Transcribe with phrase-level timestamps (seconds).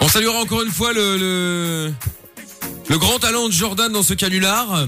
[0.00, 1.92] On saluera encore une fois le, le,
[2.88, 4.86] le grand talent de Jordan dans ce canular.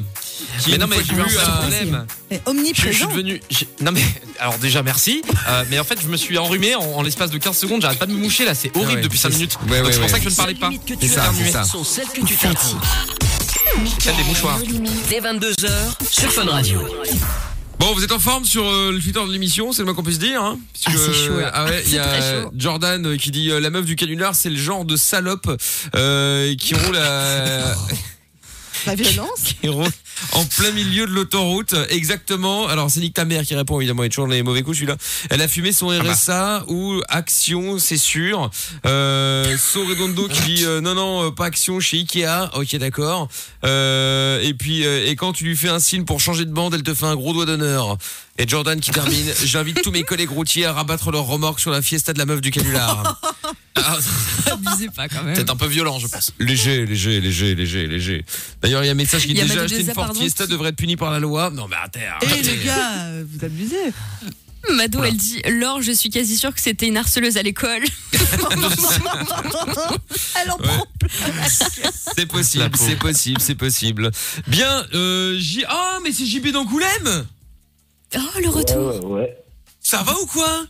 [0.60, 1.24] Qui Mais non, mais j'ai eu un
[1.58, 2.06] problème.
[2.30, 3.06] Et Je, je suis omniprésent.
[3.10, 3.40] devenu.
[3.50, 4.02] j'ai- Non mais
[4.38, 7.38] alors déjà merci, Euh, mais en fait je me suis enrhumé en, en l'espace de
[7.38, 7.80] 15 secondes.
[7.82, 9.56] J'arrête pas de me moucher là, c'est horrible ouais, depuis 5 c'est- minutes.
[9.68, 10.70] ouais, Donc ouais, c'est pour ça que je ne parlais pas.
[11.00, 11.64] C'est ça, c'est ça.
[11.64, 12.34] sont celles que tu.
[15.08, 15.70] Dès 22h
[16.10, 16.80] sur Fun Radio.
[17.82, 20.04] Bon, vous êtes en forme sur euh, le Twitter de l'émission, c'est le moins qu'on
[20.04, 20.40] puisse dire.
[20.40, 20.56] Hein
[20.86, 21.40] Ah, c'est chaud.
[21.52, 22.48] Ah ouais, il y a.
[22.54, 25.50] Jordan euh, qui dit euh, la meuf du canular, c'est le genre de salope
[25.96, 27.74] euh, qui roule à
[28.86, 29.42] La violence.
[29.60, 29.90] qui roule
[30.32, 31.74] en plein milieu de l'autoroute.
[31.90, 32.68] Exactement.
[32.68, 34.76] Alors c'est Nick ta mère qui répond évidemment, il est toujours dans les mauvais coups
[34.76, 34.96] celui-là.
[35.30, 36.02] Elle a fumé son bah.
[36.02, 38.50] RSA ou Action, c'est sûr.
[38.86, 42.50] Euh, So Redondo qui dit euh, non non euh, pas Action chez Ikea.
[42.54, 43.28] Ok d'accord.
[43.64, 46.74] Euh, et puis euh, et quand tu lui fais un signe pour changer de bande,
[46.74, 47.98] elle te fait un gros doigt d'honneur.
[48.38, 49.30] Et Jordan qui termine.
[49.44, 52.40] J'invite tous mes collègues routiers à rabattre leur remorque sur la fiesta de la meuf
[52.40, 53.20] du canular.
[53.74, 53.96] Ah,
[54.52, 55.34] Abusez pas quand même.
[55.34, 56.30] Peut-être un peu violent, je pense.
[56.38, 58.24] Léger, léger, léger, léger, léger.
[58.60, 59.94] D'ailleurs, il y a un message qui Il dit y a déjà Mado acheté une
[59.94, 61.48] Ford Fiesta qui- devrait être puni par la loi.
[61.50, 61.98] Non, mais attends.
[62.20, 63.92] Eh les gars, vous abusez.
[64.70, 67.82] Mado, elle dit Laure, je suis quasi sûre que c'était une harceleuse à l'école.
[68.12, 68.44] Elle
[70.50, 70.66] en Ouais.
[70.66, 70.86] prend
[72.16, 74.10] C'est possible, c'est possible, c'est possible.
[74.46, 75.64] Bien, euh, J...
[75.66, 77.24] Ah, mais c'est JB d'Angoulême
[78.16, 78.76] Oh, le retour.
[78.76, 79.36] Ouais, ouais, ouais.
[79.80, 80.64] Ça va ou quoi?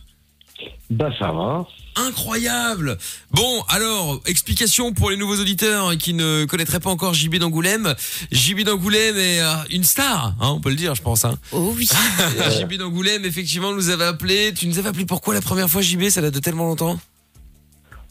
[0.89, 1.65] Bah ça va.
[1.95, 2.97] Incroyable
[3.31, 7.93] Bon, alors, explication pour les nouveaux auditeurs qui ne connaîtraient pas encore JB d'Angoulême.
[8.31, 11.25] JB d'Angoulême est euh, une star, hein, on peut le dire, je pense.
[11.25, 11.37] Hein.
[11.51, 11.87] Oh oui.
[12.59, 14.53] JB d'Angoulême, effectivement, nous avait appelé.
[14.53, 16.99] Tu nous avais appelé pourquoi la première fois, JB Ça date de tellement longtemps?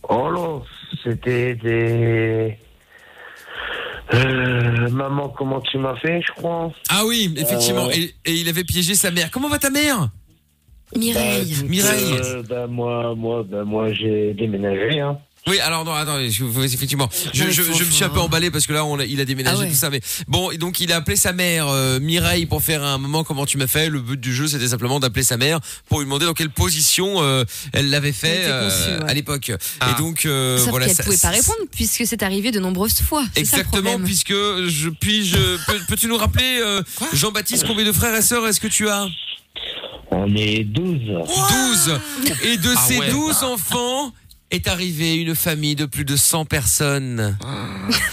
[0.09, 0.61] Oh là,
[1.03, 2.59] c'était des...
[4.15, 7.87] Euh, maman, comment tu m'as fait, je crois Ah oui, effectivement.
[7.87, 7.93] Euh.
[7.95, 9.31] Et, et il avait piégé sa mère.
[9.31, 10.11] Comment va ta mère?
[10.97, 11.55] Mireille.
[11.63, 12.19] Bah, Mireille.
[12.23, 15.01] euh, bah, moi, moi, bah, moi j'ai déménagé.
[15.01, 15.19] Hein.
[15.48, 15.93] Oui, alors non,
[16.29, 19.01] je- vous- effectivement, je, je, je me suis un peu emballé parce que là, on
[19.01, 19.69] a- il a déménagé Ah ouais.
[19.71, 22.85] tout ça, mais bon, et donc il a appelé sa mère euh, Mireille pour faire
[22.85, 23.89] un moment comment tu m'as fait?
[23.89, 25.58] Le but du jeu, c'était simplement d'appeler sa mère
[25.89, 29.11] pour lui demander dans quelle position euh, elle l'avait fait Elle euh, ouais.
[29.11, 29.51] à l'époque.
[29.80, 29.91] Ah.
[29.91, 33.01] Et donc euh, Sauf voilà, qu'elle ça- pouvait pas répondre puisque c'est arrivé de nombreuses
[33.01, 33.24] fois.
[33.35, 35.36] C'est ça le Exactement, puisque je puis je
[35.67, 36.83] peux, peux-tu nous rappeler euh,
[37.14, 39.09] Jean-Baptiste combien de frères et sœurs est-ce que tu as?
[40.14, 40.98] On est 12.
[41.07, 41.98] 12
[42.45, 43.11] Et de Ah ces ouais.
[43.11, 44.13] 12 enfants
[44.52, 47.36] est arrivée une famille de plus de 100 personnes.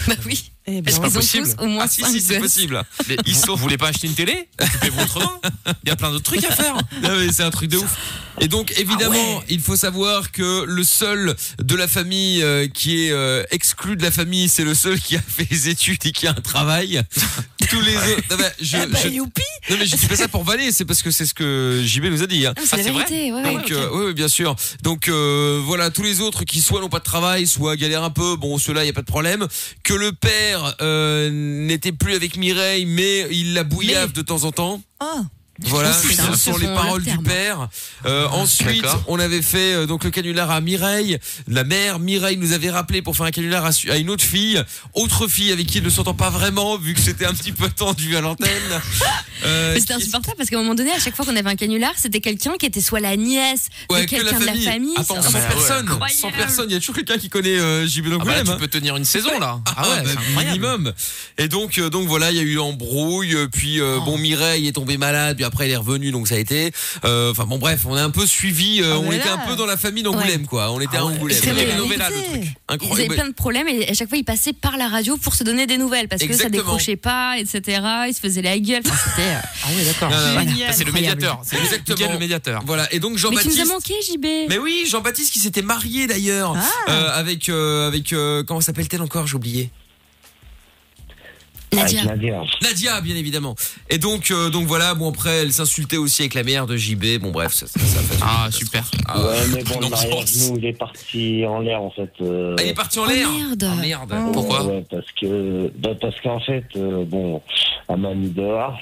[0.08, 0.50] Bah oui.
[0.66, 2.54] Eh ben, Est-ce ont possible tous au moins Ah si, cinq si, c'est gosses.
[2.54, 2.82] possible.
[3.08, 3.52] Mais ils sont.
[3.54, 4.48] Vous voulez pas acheter une télé?
[4.60, 5.40] Occupez-vous autrement.
[5.84, 6.76] Il y a plein d'autres trucs à faire.
[7.02, 7.96] Non, mais c'est un truc de ouf.
[8.40, 13.10] Et donc évidemment, il faut savoir que le seul de la famille euh, qui est
[13.10, 16.26] euh, exclu de la famille, c'est le seul qui a fait les études et qui
[16.26, 17.02] a un travail.
[17.70, 18.22] Tous les autres.
[18.30, 20.72] Non, mais je, Eh ben, je- youpi non, mais je dis pas ça pour valer,
[20.72, 22.44] c'est parce que c'est ce que JB nous a dit.
[22.46, 22.54] Hein.
[22.56, 23.42] Ah, c'est Ah, la vrai ouais.
[23.54, 24.56] Donc, euh, oui, oui, bien sûr.
[24.82, 28.10] Donc euh, voilà, tous les autres qui soit n'ont pas de travail, soit galèrent un
[28.10, 28.36] peu.
[28.36, 29.46] Bon, ceux-là, il y a pas de problème.
[29.84, 34.52] Que le père euh, n'était plus avec Mireille, mais il la bouillave de temps en
[34.52, 34.82] temps.
[34.98, 35.24] Ah, Oh,
[35.60, 37.68] putain, ce ce sont les paroles du père.
[38.06, 41.18] Euh, ensuite, on avait fait euh, donc le canular à Mireille.
[41.48, 44.62] La mère Mireille nous avait rappelé pour faire un canular à, à une autre fille,
[44.94, 47.68] autre fille avec qui il ne s'entend pas vraiment vu que c'était un petit peu
[47.68, 48.48] tendu à l'antenne.
[49.42, 51.56] Euh, Mais c'était insupportable parce qu'à un moment donné, à chaque fois qu'on avait un
[51.56, 54.52] canular, c'était quelqu'un qui était soit la nièce Ouais, de que la quelqu'un de la
[54.72, 54.92] famille.
[54.98, 55.88] Attends, C'est- 100 Ah ouais, personnes.
[55.88, 56.20] incroyable.
[56.20, 56.66] 100 personnes.
[56.68, 58.56] Il y a toujours quelqu'un qui connaît euh, JB Ah bah là, tu hein.
[58.60, 59.58] peux tenir une saison là.
[59.64, 60.92] Ah ouais, bah, minimum.
[61.38, 63.34] Et donc, euh, donc voilà, il y a eu embrouille.
[63.50, 64.02] Puis euh, Oh.
[64.04, 65.36] bon, Mireille est tombée malade.
[65.36, 66.72] Puis après, elle est revenue, donc ça a été.
[67.04, 68.80] euh, Enfin bon, bref, on a un peu suivi.
[68.82, 69.34] euh, Ah, on était là.
[69.34, 70.70] un peu dans la famille d'Angoulême, quoi.
[70.72, 71.36] On était à Angoulême.
[71.40, 71.90] C'est C'était une le truc.
[71.92, 73.14] Ils avaient Incroyable.
[73.14, 75.66] plein de problèmes et à chaque fois ils passaient par la radio pour se donner
[75.66, 76.62] des nouvelles parce que ça Exactement.
[76.62, 77.80] décrochait pas, etc.
[78.08, 78.82] Ils se faisaient la gueule.
[78.86, 80.10] Enfin, c'était, euh, Ah ouais, d'accord.
[80.10, 80.18] Ça,
[80.72, 80.92] C'est le Incroyable.
[80.92, 81.40] médiateur.
[81.44, 82.12] C'est Exactement.
[82.12, 82.62] Le médiateur.
[82.66, 82.92] Voilà.
[82.92, 83.60] Et donc Mais tu nous Jean-Baptiste.
[83.60, 84.26] as manqué, JB.
[84.48, 86.90] Mais oui, Jean-Baptiste qui s'était marié d'ailleurs Ah.
[86.90, 89.26] euh, avec euh, avec euh, comment s'appelle-t-elle encore?
[89.26, 89.70] J'ai oublié.
[91.72, 92.00] Nadia.
[92.00, 92.42] Avec Nadia.
[92.62, 93.54] Nadia, bien évidemment.
[93.88, 94.94] Et donc euh, donc voilà.
[94.94, 97.18] Bon après, elle s'insultait aussi avec la mère de JB.
[97.20, 98.18] Bon bref, ça, ça, ça fait.
[98.22, 98.84] Ah super.
[99.06, 102.10] Ah, ouais, mais bon, nous, il est parti en l'air, en fait.
[102.20, 103.28] euh, Elle est partie en Oh, l'air.
[103.30, 103.64] merde.
[103.70, 104.14] Ah, merde.
[104.28, 104.32] Oh.
[104.32, 107.40] Pourquoi ouais, parce que, bah, parce qu'en fait, euh, bon,
[107.88, 108.78] elle m'a mis dehors.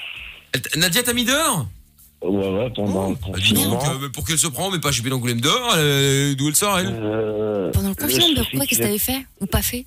[0.76, 1.66] Nadia t'a mis dehors?
[2.22, 3.84] Ouais, ouais, pendant le dis donc, confinement.
[3.84, 5.74] euh, mais pour qu'elle se prend, mais pas JB d'Angoulême dehors.
[5.76, 6.88] euh, D'où elle sort elle?
[6.90, 9.24] Euh, Pendant le confinement, le de souci, quoi qu'est-ce que t'avais fait?
[9.40, 9.84] Ou pas fait?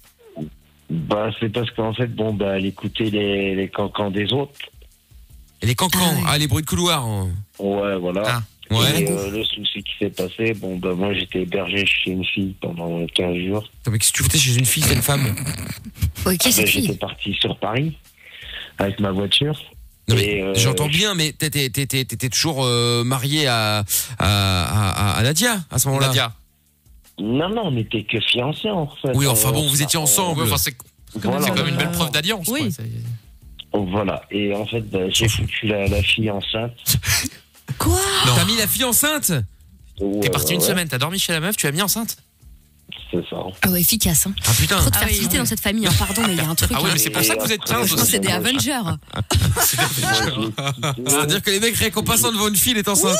[0.92, 4.52] Bah, c'est parce qu'en fait, bon, bah, elle écoutait les, les cancans des autres.
[5.62, 6.00] Elle est cancan.
[6.26, 6.32] Ah.
[6.32, 7.06] Ah, les bruits de couloir.
[7.06, 7.30] hein.
[7.60, 8.24] Ouais, voilà.
[8.26, 8.42] Ah,
[8.72, 9.02] Ouais.
[9.04, 12.56] Et euh, le souci qui s'est passé, bon, bah, moi, j'étais hébergé chez une fille
[12.62, 13.64] pendant 15 jours.
[13.82, 15.26] Attends, mais qu'est-ce que tu foutais chez une fille, c'est une femme
[16.26, 17.98] Ok, Bah, cette j'étais parti sur Paris
[18.78, 19.62] avec ma voiture.
[20.08, 23.84] Non, mais Et, euh, j'entends bien, mais t'étais, t'étais, t'étais toujours euh, marié à, à,
[24.20, 26.08] à, à Nadia à ce moment-là.
[26.08, 26.34] Nadia.
[27.22, 29.12] Non, non, on n'était que fiancés en fait.
[29.16, 30.40] Oui, enfin On- bon, vous étiez ensemble.
[30.42, 30.76] Ouais, enfin, c'est
[31.16, 31.42] Voilà.
[31.42, 32.48] c'est quand même une belle Euh, preuve d'alliance.
[32.48, 32.62] oui.
[32.62, 32.70] quoi.
[32.72, 34.24] C'est- Voilà.
[34.32, 36.74] Et en fait, bah, j'ai foutu la, la fille enceinte.
[37.78, 38.00] Quoi?
[38.26, 39.32] T'as mis la fille enceinte?
[40.22, 42.18] T'es parti une Ouais, semaine, t'as dormi chez la meuf, tu l'as mis enceinte?
[43.12, 43.38] C'est ça.
[43.64, 44.26] Ah ouais, efficace.
[44.28, 44.34] Hein.
[44.48, 44.78] Ah putain.
[44.78, 45.38] Trop de Ah oui, ouais.
[45.38, 45.86] dans cette famille.
[45.86, 45.92] hein.
[46.00, 46.72] Pardon, mais il y a un truc.
[46.74, 48.30] Ah oui, mais c'est pour ça que vous êtes 15 Je pense que c'est des.
[48.30, 48.80] Avengers.
[51.06, 53.18] C'est-à-dire que les mecs, rien qu'en passant devant une fille, est enceinte.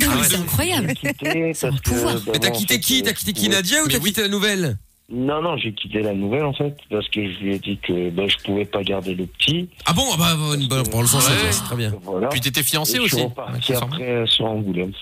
[0.00, 0.94] Non, Ah ouais, c'est incroyable.
[0.94, 1.80] quitté parce que.
[1.82, 2.14] pouvoir.
[2.14, 3.02] bah, Mais t'as quitté qui?
[3.02, 3.48] T'as quitté qui.
[3.48, 4.04] Nadia ou t'as oui.
[4.10, 4.76] quitté la nouvelle?
[5.10, 8.10] Non, non, j'ai quitté la nouvelle en fait parce que je lui ai dit que
[8.10, 9.70] bah, je pouvais pas garder le petit.
[9.86, 11.34] Ah bon, ah bah, pour le sens, Ouais.
[11.50, 11.94] c'est très bien.
[12.02, 12.28] Voilà.
[12.28, 13.24] Puis t'étais fiancé je suis aussi.
[13.24, 14.92] reparti Ouais, après euh, sur Angoulême.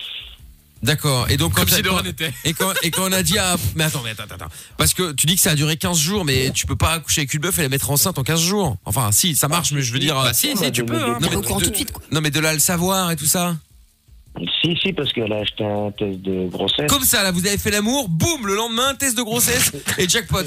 [0.83, 1.29] D'accord.
[1.29, 2.33] Et donc quand Comme si t'as- de quand- rien n'était.
[2.45, 4.45] et quand et quand Nadia a- mais attends mais attends attends
[4.77, 7.21] parce que tu dis que ça a duré 15 jours mais tu peux pas accoucher
[7.21, 8.77] avec une meuf et la mettre enceinte en 15 jours.
[8.85, 10.95] Enfin si, ça marche mais je veux dire Bah si, si, tu peux.
[10.95, 11.17] hein.
[11.19, 12.03] Non, mais Au courant de- tout de suite, quoi.
[12.11, 13.55] Non mais de là à le savoir et tout ça.
[14.61, 16.85] Si, si, parce qu'elle a acheté un test de grossesse.
[16.87, 20.43] Comme ça là, vous avez fait l'amour, boum, le lendemain test de grossesse et jackpot.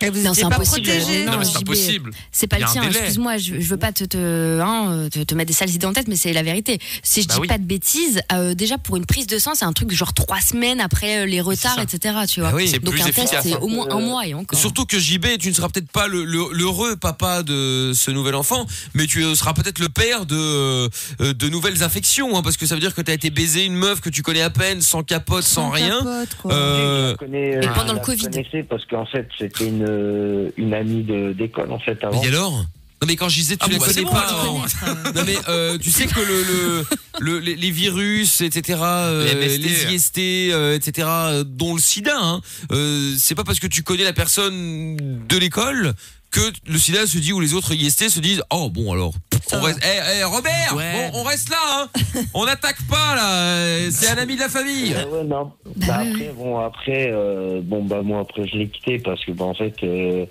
[0.00, 0.86] Et vous Non, c'est pas impossible.
[0.88, 2.10] protégés Non, c'est impossible.
[2.32, 5.48] C'est pas le tien, excuse-moi, je, je veux pas te, te, hein, te, te mettre
[5.48, 6.78] des sales idées en tête, mais c'est la vérité.
[7.02, 7.46] Si je Bah dis oui.
[7.48, 10.40] pas de bêtises, euh, déjà pour une prise de sang, c'est un truc genre trois
[10.40, 12.16] semaines après euh, les retards, etc.
[12.28, 12.50] Tu vois.
[12.52, 12.68] Ah oui.
[12.68, 13.44] C'est Donc plus un test, efficace.
[13.44, 14.58] c'est au moins un Euh, mois et encore.
[14.58, 18.34] Surtout que JB, tu ne seras peut-être pas le- le- l'heureux papa de ce nouvel
[18.34, 20.88] enfant, mais tu seras peut-être le père de
[21.20, 23.74] de nouvelles infections, hein, parce que ça veut dire que tu as été baiser une
[23.76, 25.98] meuf que tu connais à peine, sans capote, sans, rien.
[25.98, 26.52] capote, quoi.
[26.52, 28.28] Euh, Je la connais, Et je pendant le Covid.
[28.68, 32.22] parce qu'en fait, c'était une, euh, une amie d'école en fait avant.
[32.22, 32.64] Et alors?
[33.02, 34.18] Non mais quand je disais tu Ah la bon, bah, connais bon, pas.
[34.20, 34.66] alors.
[34.86, 34.94] hein.
[35.14, 36.84] Non mais euh, tu sais que le, le,
[37.20, 39.94] le- les, les virus, etc., euh, Les les.
[39.94, 41.08] IST, euh, etc.,
[41.44, 42.40] dont le SIDA, hein,
[42.72, 44.96] euh, c'est pas parce que tu connais la personne
[45.28, 45.92] de l'école
[46.34, 49.14] que le SIDA se dit ou les autres IST se disent oh bon alors
[49.52, 51.10] on reste, eh, eh, Robert Ouais.
[51.12, 51.56] bon, on reste là
[51.94, 52.00] hein.
[52.34, 55.52] on n'attaque pas là euh, c'est un ami de la famille Ah ouais, non.
[55.76, 59.24] Bah Bah, oui, après, bon, après, euh, bon, bah, moi, après, je l'ai quitté parce
[59.24, 60.24] que, bah, en fait, euh,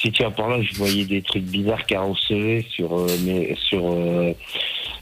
[0.00, 3.56] si tu as par là, je voyais des trucs bizarres qu'elle recevait sur, euh, mes,
[3.68, 4.32] sur, euh,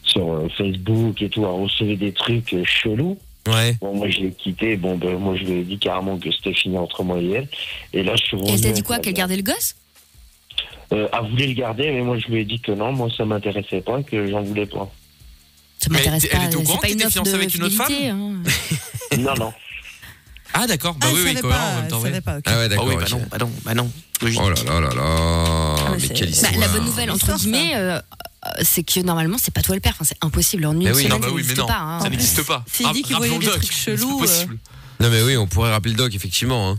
[0.04, 1.40] sur euh, Facebook et tout.
[1.42, 3.16] Elle recevait des trucs euh, chelous.
[3.48, 4.76] ouais Bon, moi, je l'ai quitté.
[4.76, 7.48] Bon, ben, moi, je lui ai dit carrément que c'était fini entre moi et elle.
[7.92, 8.54] Et là, je suis Et revenu.
[8.54, 9.76] elle t'a dit quoi Qu'elle gardait le gosse?
[10.92, 13.24] Euh, Elle voulait le garder, mais moi, je lui ai dit que non, moi, ça
[13.24, 14.90] m'intéressait pas, que j'en voulais pas.
[15.78, 16.44] Ça m'intéresse elle pas.
[16.46, 17.04] était au courant que t'étais
[17.34, 18.08] avec une autre fidélité.
[18.10, 18.32] hein.
[19.18, 19.52] non, non.
[20.54, 22.02] Ah d'accord, bah Ah, oui, elle oui, cohérent pas, en même temps.
[22.04, 22.20] elle ouais.
[22.20, 22.42] pas, ok.
[22.46, 23.10] ah ouais Ah d'accord oui, bah ok.
[23.12, 23.90] non, bah non, bah non.
[24.20, 24.40] Logique.
[24.44, 27.36] oh là là là là mais mais quelle Bah, histoire Bah, la bonne nouvelle, entre
[27.36, 28.00] guillemets, euh, euh,
[28.62, 29.92] c'est que normalement, c'est pas toi le père.
[29.94, 30.66] Enfin, c'est impossible.
[30.66, 31.66] En une Mais oui, semaine, non, bah ça oui, mais n'existe non.
[31.66, 31.78] pas.
[31.80, 32.00] hein.
[32.02, 32.64] Ça n'existe pas.
[32.70, 34.58] S'il dit qu'il Rappelons voyait le des doc, trucs c'est chelous, possible.
[35.00, 36.76] non mais oui on pourrait rappeler le doc effectivement.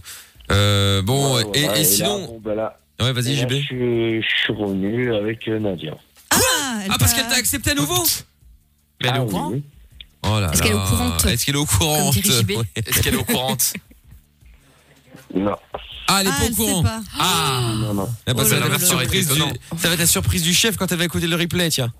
[0.51, 4.22] Euh, bon Ouais, et, voilà, et là, sinon bon, là, ouais vas-y JB je, suis-
[4.22, 5.95] je suis revenu avec euh, Nadia.
[6.31, 6.38] Ah,
[6.90, 8.04] ah parce qu'elle t'a accepté à nouveau
[9.01, 9.63] Mais elle est Ah au courant oui.
[10.24, 12.51] Oh là Est-ce qu'elle est au courant Est-ce qu'elle est au courant Comme dirait JB.
[12.51, 12.66] Ouais.
[12.75, 13.57] Est-ce qu'elle est au courant
[15.36, 15.56] Non,
[16.07, 16.84] Ah, elle est Ah, pas au courant.
[17.19, 18.10] Ah non, non.
[18.28, 19.39] Ah, bah, Oh ça, va être là surprise du...
[19.39, 21.92] Ça va être la surprise du chef quand elle va écouter le replay, tiens.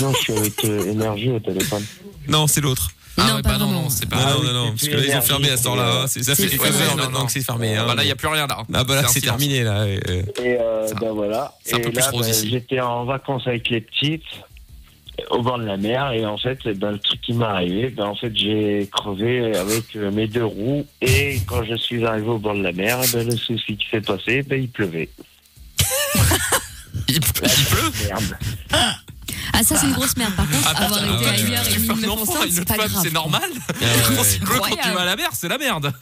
[0.00, 1.84] Non, je suis avec euh, Énergie au téléphone.
[2.26, 2.90] Non, c'est l'autre.
[3.18, 4.24] Ah Non, ouais, pas bah non, non, c'est Non, pas.
[4.30, 6.00] non, oui, non, non, c'est parce que là, ils ont fermé à ce temps-là.
[6.02, 6.06] hein.
[6.06, 6.84] C'est- Ça fait C'est 13 ça.
[6.84, 7.26] heures Non, maintenant non.
[7.26, 7.76] que c'est fermé.
[7.76, 7.84] hein.
[7.86, 8.58] Bah là, il n'y a plus rien là.
[8.72, 9.86] Ah bah là, c'est terminé, là.
[9.86, 9.98] et,
[11.00, 11.52] ben voilà.
[11.64, 12.50] c'est un et là, rose ben, ici.
[12.50, 14.22] j'étais en vacances avec les petites
[15.30, 18.04] au bord de la mer et en fait, ben, le truc qui m'est arrivé, ben,
[18.06, 22.38] en fait, j'ai crevé avec euh, mes deux roues et quand je suis arrivé au
[22.38, 25.08] bord de la mer, ben, le souci qui s'est passé, ben, il pleuvait.
[27.10, 28.36] Il, il pleut Merde.
[29.60, 30.34] Ah, ça, c'est une grosse merde.
[30.36, 33.02] Par contre, Ah, avoir putain, été ouais, ailleurs Tu et une c'est pas femme, grave.
[33.02, 33.86] c'est normal ouais,
[34.16, 35.92] Quand il pleut, quand tu vas à la mer, c'est la merde.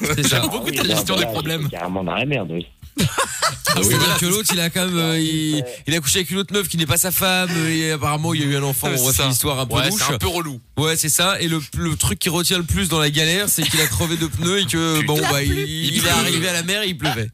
[0.00, 0.40] C'est ça.
[0.40, 1.68] Beaucoup Ah oui, ta gestion des problèmes.
[1.68, 2.66] Carrément dans la merde, oui.
[3.00, 6.38] Ah, oui, que l'autre, il a quand même, euh, il, il a couché avec une
[6.38, 8.88] autre meuf qui n'est pas sa femme, et apparemment, il y a eu un enfant.
[8.88, 10.02] Ouais, On c'est refait l'histoire un peu Ouais, louche.
[10.06, 10.60] c'est un peu relou.
[10.76, 11.40] Ouais, c'est ça.
[11.40, 14.16] Et le, le truc qui retient le plus dans la galère, c'est qu'il a crevé
[14.16, 16.10] de pneus et que, bon, bah, il, il est pleut.
[16.10, 17.30] arrivé à la mer et il pleuvait.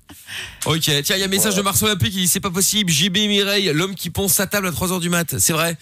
[0.67, 2.91] Ok, tiens, il y a un message de Mars Olympique qui dit c'est pas possible.
[2.91, 5.39] JB Mireille, l'homme qui ponce sa table à 3h du mat.
[5.39, 5.77] C'est vrai.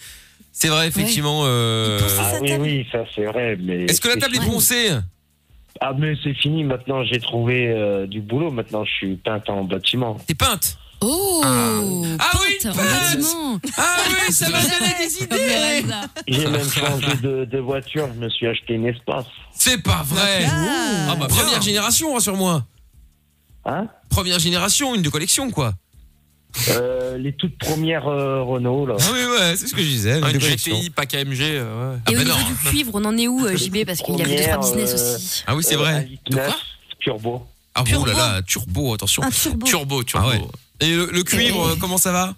[0.51, 1.41] C'est vrai, effectivement.
[1.45, 3.57] euh, Ah oui, oui, ça c'est vrai.
[3.59, 4.89] Mais Est-ce que la table est poncée
[5.81, 6.63] Ah, mais c'est fini.
[6.63, 8.51] Maintenant, j'ai trouvé euh, du boulot.
[8.51, 10.17] Maintenant, je suis peinte en bâtiment.
[10.27, 11.81] T'es peinte Oh Ah
[12.39, 12.77] oui, une peinte.
[12.77, 15.85] bâtiment Ah oui, ça m'a donné des idées.
[16.27, 18.07] J'ai même changé de, de voiture.
[18.15, 19.25] Je me suis acheté une espace.
[19.53, 21.07] C'est pas vrai Ah.
[21.11, 22.65] Ah bah première génération, rassure-moi.
[23.65, 25.73] Hein Première génération, une de collection, quoi.
[26.69, 28.95] Euh, les toutes premières euh, Renault, là.
[28.99, 30.21] Ah oui, ouais, c'est ce que je disais.
[30.23, 30.75] Ah, Une collection.
[30.77, 31.41] GTI, pas KMG.
[31.41, 31.99] euh, ouais.
[32.05, 32.45] Ah Et bah au niveau non.
[32.47, 35.15] du cuivre, on en est où, euh, JB Parce qu'il avait deux, trois business euh,
[35.17, 35.43] aussi.
[35.47, 36.07] Ah oui, c'est vrai.
[36.29, 36.55] De quoi
[36.99, 37.45] Turbo.
[37.73, 38.05] Ah bon, Turbo.
[38.05, 39.21] là là, turbo, attention.
[39.23, 39.65] Un turbo.
[39.67, 40.25] Turbo, turbo.
[40.27, 40.41] Ah ouais.
[40.79, 42.35] Et le, le cuivre, euh, comment ça va?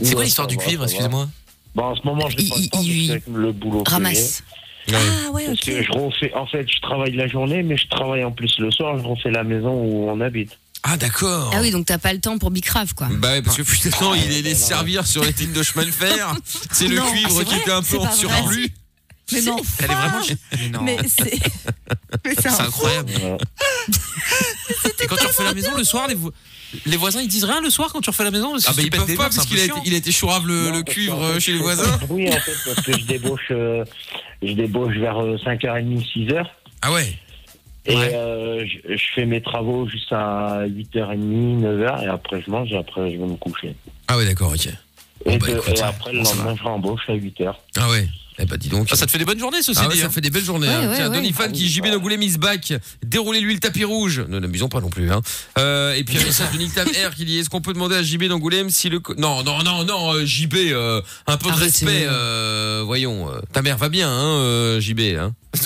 [0.00, 1.28] C'est quoi l'histoire du cuivre, excuse-moi
[1.74, 3.82] Bon, en ce moment, je n'ai pas le temps boulot.
[3.82, 4.44] que Ramasse.
[4.88, 4.94] Ouais.
[4.94, 5.64] Ah ouais, Parce ok.
[5.66, 8.70] que je refais, en fait, je travaille la journée, mais je travaille en plus le
[8.70, 10.58] soir, je refais la maison où on habite.
[10.82, 11.50] Ah d'accord.
[11.54, 13.08] Ah oui, donc t'as pas le temps pour Bicrave, quoi.
[13.10, 15.86] Bah ouais, parce que putain, non, il allait les servir sur les lignes de chemin
[15.86, 16.34] de fer.
[16.70, 18.68] C'est le Non, cuivre qui était un peu en surplus.
[19.32, 19.56] Mais non.
[19.78, 20.20] Elle est vraiment.
[20.52, 20.82] Mais non.
[20.82, 21.40] Mais c'est.
[22.26, 23.12] Mais C'est incroyable.
[25.00, 26.16] Et quand tu refais la maison le soir, les,
[26.86, 28.74] les voisins ils disent rien le soir quand tu refais la maison parce que Ah
[28.76, 30.94] bah ils peuvent pas parce qu'il a il a été chourave le, Non, le parce
[30.94, 31.98] cuivre euh, chez les voisins.
[32.08, 33.84] Oui, en fait, parce que je débauche, euh,
[34.42, 36.44] je débauche vers euh, 5h30, 6h.
[36.82, 37.14] Ah ouais.
[37.86, 38.10] Et Ouais.
[38.14, 43.12] euh, je, je fais mes travaux jusqu'à 8h30, 9h, et après je mange, et après
[43.12, 43.74] je vais me coucher.
[44.08, 44.68] Ah ouais d'accord ok.
[45.26, 47.54] Bon, Et, bah, de- écoute, et après le lendemain, je rembauche à 8h.
[47.76, 48.08] Ah ouais.
[48.38, 48.88] Eh bah dis donc.
[48.90, 50.00] Ah, ça te fait des bonnes journées ceci Ah ouais, dit.
[50.00, 50.10] ça hein.
[50.10, 50.66] fait des belles journées.
[50.66, 50.88] Ouais, hein.
[50.90, 51.16] ouais, Tiens, ouais.
[51.16, 52.72] Donny Fan qui JB d'Angoulême is back.
[53.04, 54.24] Déroulez-lui le tapis rouge.
[54.28, 55.12] Ne n'abusons pas non plus.
[55.12, 55.20] Hein.
[55.58, 57.94] Euh, et puis un message de Nick Tam Air qui dit est-ce qu'on peut demander
[57.94, 61.48] à JB d'Angoulême si le co- non non non non euh, JB euh, un peu
[61.50, 62.06] de respect.
[62.08, 63.30] euh, voyons.
[63.30, 65.32] euh, ta mère va bien hein euh, JB hein.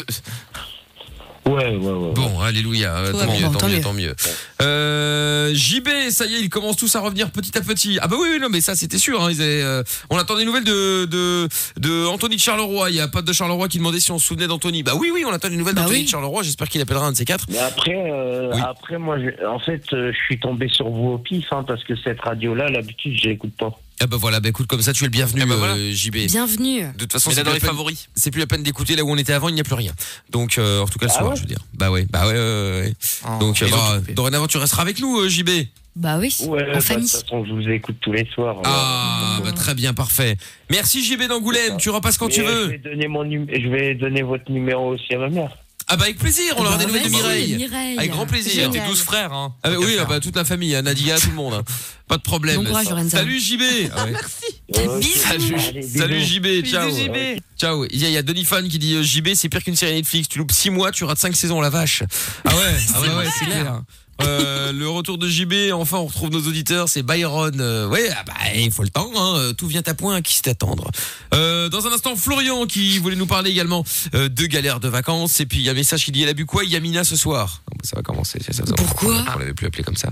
[1.49, 2.13] Ouais, ouais, ouais.
[2.15, 3.83] Bon, alléluia, euh, Tout tant, mieux, tant, Tant mieux, mieux.
[3.83, 4.15] tant mieux.
[4.63, 7.99] Euh, JB, ça y est, ils commencent tous à revenir petit à petit.
[8.03, 9.23] Ah bah oui, oui non, mais ça c'était sûr.
[9.23, 12.91] Hein, ils avaient, euh, on attend des nouvelles de, de, de Anthony de Charleroi.
[12.91, 14.83] Il y a pas de Charleroi qui demandait si on se souvenait d'Anthony.
[14.83, 16.05] Bah oui, oui, on attend des nouvelles Bah d'Anthony oui.
[16.05, 16.43] de Charleroi.
[16.43, 17.47] J'espère qu'il appellera un de ces quatre.
[17.49, 18.61] Mais après, euh, Oui.
[18.67, 19.17] après moi,
[19.49, 22.69] en fait, euh, je suis tombé sur vous au pif, hein, parce que cette radio-là,
[22.69, 23.71] l'habitude, je l'écoute pas.
[24.01, 25.93] Ah bah voilà, bah écoute, comme ça tu es le bienvenu, Ah bah euh.
[25.93, 26.27] JB.
[26.27, 26.83] Bienvenue.
[26.83, 28.09] De toute façon, c'est dans plus, les la peine- favoris.
[28.15, 29.93] c'est plus la peine d'écouter là où on était avant, il n'y a plus rien.
[30.31, 31.59] Donc, euh, en tout cas le Ah soir, ouais je veux dire.
[31.75, 32.35] Bah ouais, bah ouais.
[32.35, 32.93] ouais, ouais.
[33.27, 35.51] Oh, Donc, euh, bah, dorénavant, tu resteras avec nous, euh, JB.
[35.97, 37.11] Bah oui, Ouais, bah, en de famille.
[37.11, 38.59] toute façon, je vous écoute tous les soirs.
[38.65, 40.37] Ah, bah très bien, parfait.
[40.71, 41.77] Merci JB d'Angoulême.
[41.79, 42.67] Tu repasses quand Mais tu Je veux.
[42.69, 45.51] vais, donner mon num- je vais donner votre numéro aussi à ma mère.
[45.91, 47.57] Ah bah avec plaisir, on aura Bah, des nouvelles de Mireille.
[47.57, 47.99] Mireille.
[47.99, 48.65] Avec grand plaisir.
[48.65, 48.89] A tes Génial.
[48.89, 49.55] 12 frères hein.
[49.63, 51.55] Ah bah oui, ah bah toute la famille, hein, Nadia, tout le monde.
[51.55, 51.63] hein.
[52.07, 52.57] Pas de problème.
[52.57, 53.19] Bon courage, Lorenza.
[53.19, 53.63] Salut JB.
[53.97, 54.87] Ah ouais.
[54.87, 55.05] Ok.
[55.17, 55.55] Salut.
[55.55, 55.99] Allez, bisous.
[55.99, 56.91] Salut JB, ciao.
[56.91, 57.41] JB.
[57.59, 57.87] Ciao.
[57.91, 59.77] Il y a, il y a Donny Fan qui dit euh, JB, c'est pire qu'une
[59.77, 60.29] série Netflix.
[60.29, 62.03] Tu loupes 6 mois, tu rates 5 saisons, la vache.
[62.45, 62.63] Ah ouais,
[62.95, 63.81] ah ouais, ouais, c'est clair.
[64.21, 67.61] Euh, le retour de JB, enfin on retrouve nos auditeurs, c'est Byron.
[67.61, 70.23] Euh, ouais, ah bah il faut le temps, hein, euh, tout vient à point, à
[70.23, 70.91] qui c'est attendre.
[71.35, 73.85] Euh, dans un instant, Florian qui voulait nous parler également
[74.15, 75.39] euh, de galères de vacances.
[75.41, 77.15] Et puis il y a un message qui dit elle a bu quoi Yamina ce
[77.17, 77.63] soir?
[77.67, 78.41] Ah, bah, Ça va commencer.
[78.45, 79.25] Ça, ça, ça, Pourquoi?
[79.35, 80.11] On l'avait plus appelé comme ça.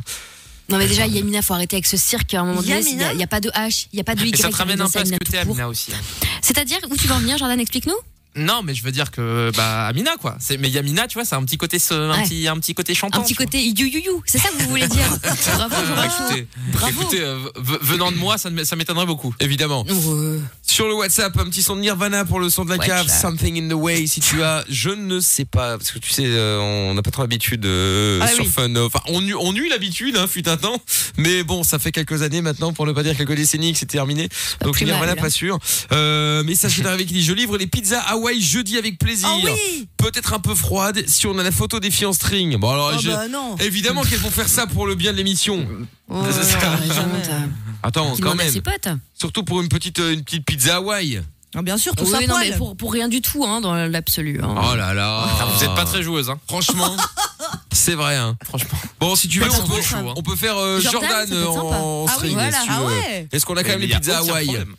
[0.69, 2.35] Non mais déjà Yamina, faut arrêter avec ce cirque.
[2.35, 3.97] À un moment donné, il Yamina y, a- il y a pas de H, il
[3.97, 4.31] y a pas de Y.
[4.33, 5.39] Mais ça te ramène un peu à ce que t'es.
[5.39, 5.93] Amina aussi.
[5.93, 5.99] hein.
[6.43, 7.59] C'est-à-dire où tu vas en venir, Jordan?
[7.61, 7.95] Explique-nous.
[8.37, 10.37] Non, mais je veux dire que bah Amina quoi.
[10.39, 12.23] C'est mais Yamina, tu vois, c'est un petit côté ce- un Ouais.
[12.25, 13.21] petit un petit côté chantant.
[13.21, 14.23] Un petit côté you you you.
[14.27, 15.07] C'est ça que vous voulez dire
[15.57, 16.05] Bravo, Jordan.
[16.11, 17.01] écoutez, Bravo.
[17.03, 17.39] écoutez, euh,
[17.83, 19.35] venant de moi, ça ça m'étonnerait beaucoup.
[19.41, 19.85] Évidemment.
[19.89, 20.39] Ouais.
[20.63, 23.21] Sur le WhatsApp, un petit son de Nirvana pour le son de la cave, WhatsApp.
[23.23, 24.07] Something in the Way.
[24.07, 27.11] Si tu as, je ne sais pas, parce que tu sais, euh, on n'a pas
[27.11, 28.51] trop l'habitude euh, Ah sur oui.
[28.55, 28.75] Fun.
[28.75, 30.81] euh, Enfin, on, eut- on eut l'habitude, hein, fut un temps,
[31.17, 33.87] mais bon, ça fait quelques années maintenant, pour ne pas dire quelques décennies que c'est
[33.87, 34.29] terminé.
[34.63, 35.23] Donc Nirvana, mal, hein.
[35.23, 35.59] pas sûr.
[35.93, 39.29] Euh, message qui est arrivé qui dit, je livre les pizzas Hawaï jeudi avec plaisir.
[39.33, 42.57] Oh oui Peut-être un peu froide si on a la photo des filles en string.
[42.57, 45.67] Bon alors, Oh bah non évidemment qu'elles vont faire ça pour le bien de l'émission.
[46.09, 46.23] Oh.
[47.83, 48.51] Attends, Qui quand même.
[48.53, 48.89] ses potes.
[49.15, 51.23] Surtout pour une petite, euh, une petite pizza Hawaï.
[51.55, 53.75] Ah, Bien sûr, tout Oui, ça non, mais pour, pour rien du tout, hein, dans
[53.75, 54.41] l'absolu.
[54.43, 54.55] hein.
[54.57, 55.25] Oh là là.
[55.41, 56.39] Ah, vous êtes pas très joueuse hein.
[56.49, 56.97] Franchement,
[57.73, 58.17] c'est vrai.
[58.17, 58.37] Hein.
[58.45, 58.79] Franchement.
[59.01, 60.15] Bon, si tu veux, on peut, trop chaud, hein.
[60.17, 62.35] on peut faire euh, Jordan, en, en Ah oui, string.
[62.35, 62.61] voilà.
[62.61, 63.29] si Ah ouais.
[63.33, 64.75] Est-ce qu'on a quand même Mais les pizzas Hawaï problème.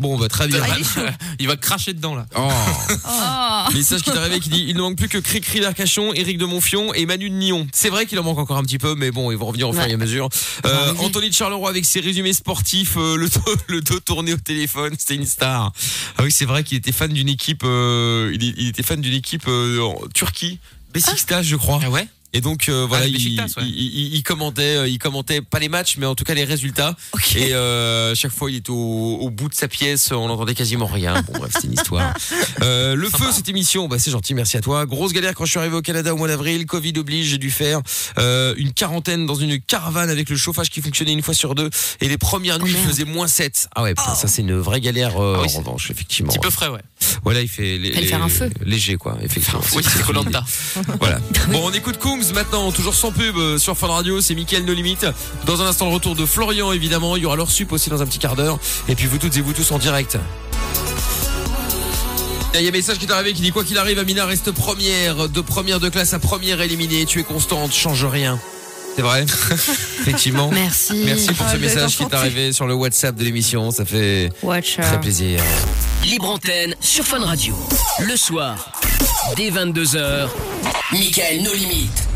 [0.00, 0.60] Bon, bah très bien.
[0.62, 2.26] Ah, il va cracher dedans là.
[2.34, 2.48] Oh.
[3.04, 3.72] Oh.
[3.74, 6.46] Message qui est arrivé qui dit il ne manque plus que Cricri d'Arcachon, Eric de
[6.46, 7.66] Monfion et Manu de Nyon.
[7.72, 9.72] C'est vrai qu'il en manque encore un petit peu, mais bon, ils vont revenir au
[9.74, 10.28] fur et à mesure.
[10.64, 10.94] Euh.
[10.98, 14.94] Anthony de Charleroi avec ses résumés sportifs, euh, le, dos, le dos tourné au téléphone,
[14.98, 15.72] c'était une star.
[16.16, 19.14] Ah oui, c'est vrai qu'il était fan d'une équipe, euh, il, il était fan d'une
[19.14, 20.58] équipe euh, en Turquie,
[20.94, 21.80] Besiktas, je crois.
[21.84, 22.08] Ah ouais?
[22.32, 23.62] Et donc euh, voilà, Ah, il, Beşiktaş, ouais.
[23.66, 26.44] il, il- il commentait, euh, il commentait pas les matchs, mais en tout cas les
[26.44, 26.94] résultats.
[27.36, 30.86] Et euh, chaque fois, il était au, au bout de sa pièce, on n'entendait quasiment
[30.86, 31.22] rien.
[31.22, 32.14] Bon bref, c'est une histoire.
[32.62, 34.84] Euh, le feu, cette émission, bah c'est gentil, merci à toi.
[34.84, 37.50] Grosse galère quand je suis arrivé au Canada au mois d'avril, Covid oblige, j'ai dû
[37.50, 37.80] faire
[38.18, 41.70] une quarantaine dans une caravane avec le chauffage qui fonctionnait une fois sur deux.
[42.00, 44.80] Et les premières nuits, il faisait moins 7 Ah ouais, putain, ça c'est une vraie
[44.80, 46.30] galère Ah oui, en revanche, effectivement.
[46.30, 46.80] Un petit peu frais ouais.
[47.24, 48.50] Voilà, il fait Fallait faire un feu.
[48.64, 49.60] léger quoi, effectivement.
[49.74, 50.44] Oui, c'est Colanta.
[51.00, 51.18] Voilà.
[51.50, 51.96] Bon, on écoute
[52.34, 55.06] Maintenant, toujours sans pub euh, sur Fun Radio, c'est Mickaël No Limite.
[55.46, 57.16] Dans un instant, le retour de Florian, évidemment.
[57.16, 58.58] Il y aura leur sup aussi dans un petit quart d'heure.
[58.88, 60.18] Et puis vous toutes et vous tous en direct.
[62.54, 64.50] Il y a un message qui est arrivé qui dit quoi qu'il arrive, Amina reste
[64.50, 67.04] première, de première de classe à première éliminée.
[67.06, 68.38] Tu es constante, change rien.
[68.96, 69.24] C'est vrai?
[70.00, 70.50] Effectivement.
[70.52, 71.02] Merci.
[71.06, 73.70] Merci pour Ah, ce message qui est arrivé sur le WhatsApp de l'émission.
[73.70, 75.40] Ça fait Watch très plaisir.
[76.04, 77.56] Libre antenne sur Fun Radio.
[78.00, 78.72] Le soir,
[79.36, 80.28] dès 22h,
[80.92, 82.09] Michael No Limites.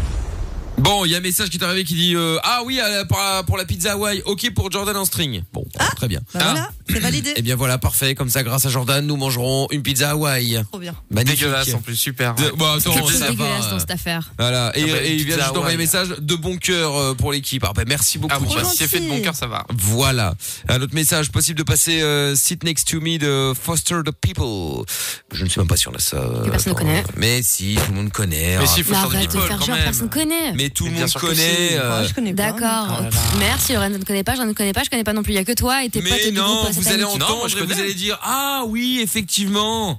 [0.85, 3.05] Bon, il y a un message qui est arrivé qui dit euh, ah oui euh,
[3.07, 5.43] pour, la, pour la pizza Hawaii, ok pour Jordan en string.
[5.53, 5.65] Bon,
[5.97, 6.21] très bien.
[6.35, 7.33] Bah voilà, c'est validé.
[7.37, 8.15] Eh bien voilà, parfait.
[8.15, 10.63] Comme ça, grâce à Jordan, nous mangerons une pizza Hawaii.
[10.71, 10.95] Trop bien.
[11.11, 11.41] Magnifique.
[11.41, 12.35] Dégueulasse en plus, super.
[12.35, 13.71] De- bon, attends, C'est dégueulasse va.
[13.71, 14.31] dans cette affaire.
[14.39, 17.15] Voilà, et, Ah bah, et il vient juste d'envoyer un message de bon cœur euh,
[17.15, 17.65] pour l'équipe.
[17.67, 18.35] Ah bah, merci beaucoup.
[18.37, 19.65] Ah bon, bah, si c'est fait de bon cœur, ça va.
[19.73, 20.35] Voilà.
[20.69, 24.85] Un autre message, possible de passer euh, Sit Next to Me de Foster the People.
[25.33, 26.17] Je ne sais même pas si on a ça.
[26.45, 26.87] Que personne ne Attends.
[26.87, 27.05] connaît.
[27.17, 28.59] Mais si, tout le monde connaît.
[28.59, 29.85] Mais Ah, si, des de people faire quand même.
[29.85, 30.53] personne connaît.
[30.55, 31.69] Mais tout le monde connaît.
[31.69, 31.75] si.
[31.75, 32.33] euh, je pas.
[32.33, 32.61] D'accord.
[32.91, 33.09] Ah.
[33.39, 35.33] Merci, Lorenzo ne connaît pas, j'en ne connais pas, je connais pas non plus.
[35.33, 37.37] Il y a que toi et tes potes mais du non, vous allez Non, entendre
[37.39, 39.99] moi, je et vous allez dire Ah oui, effectivement.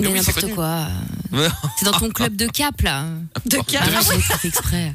[0.00, 0.54] Mais oui, c'est n'importe connu.
[0.54, 0.86] quoi.
[1.78, 3.04] C'est dans ton club de cap là.
[3.46, 3.80] De Ah, cas.
[3.84, 4.94] je sais que fait exprès.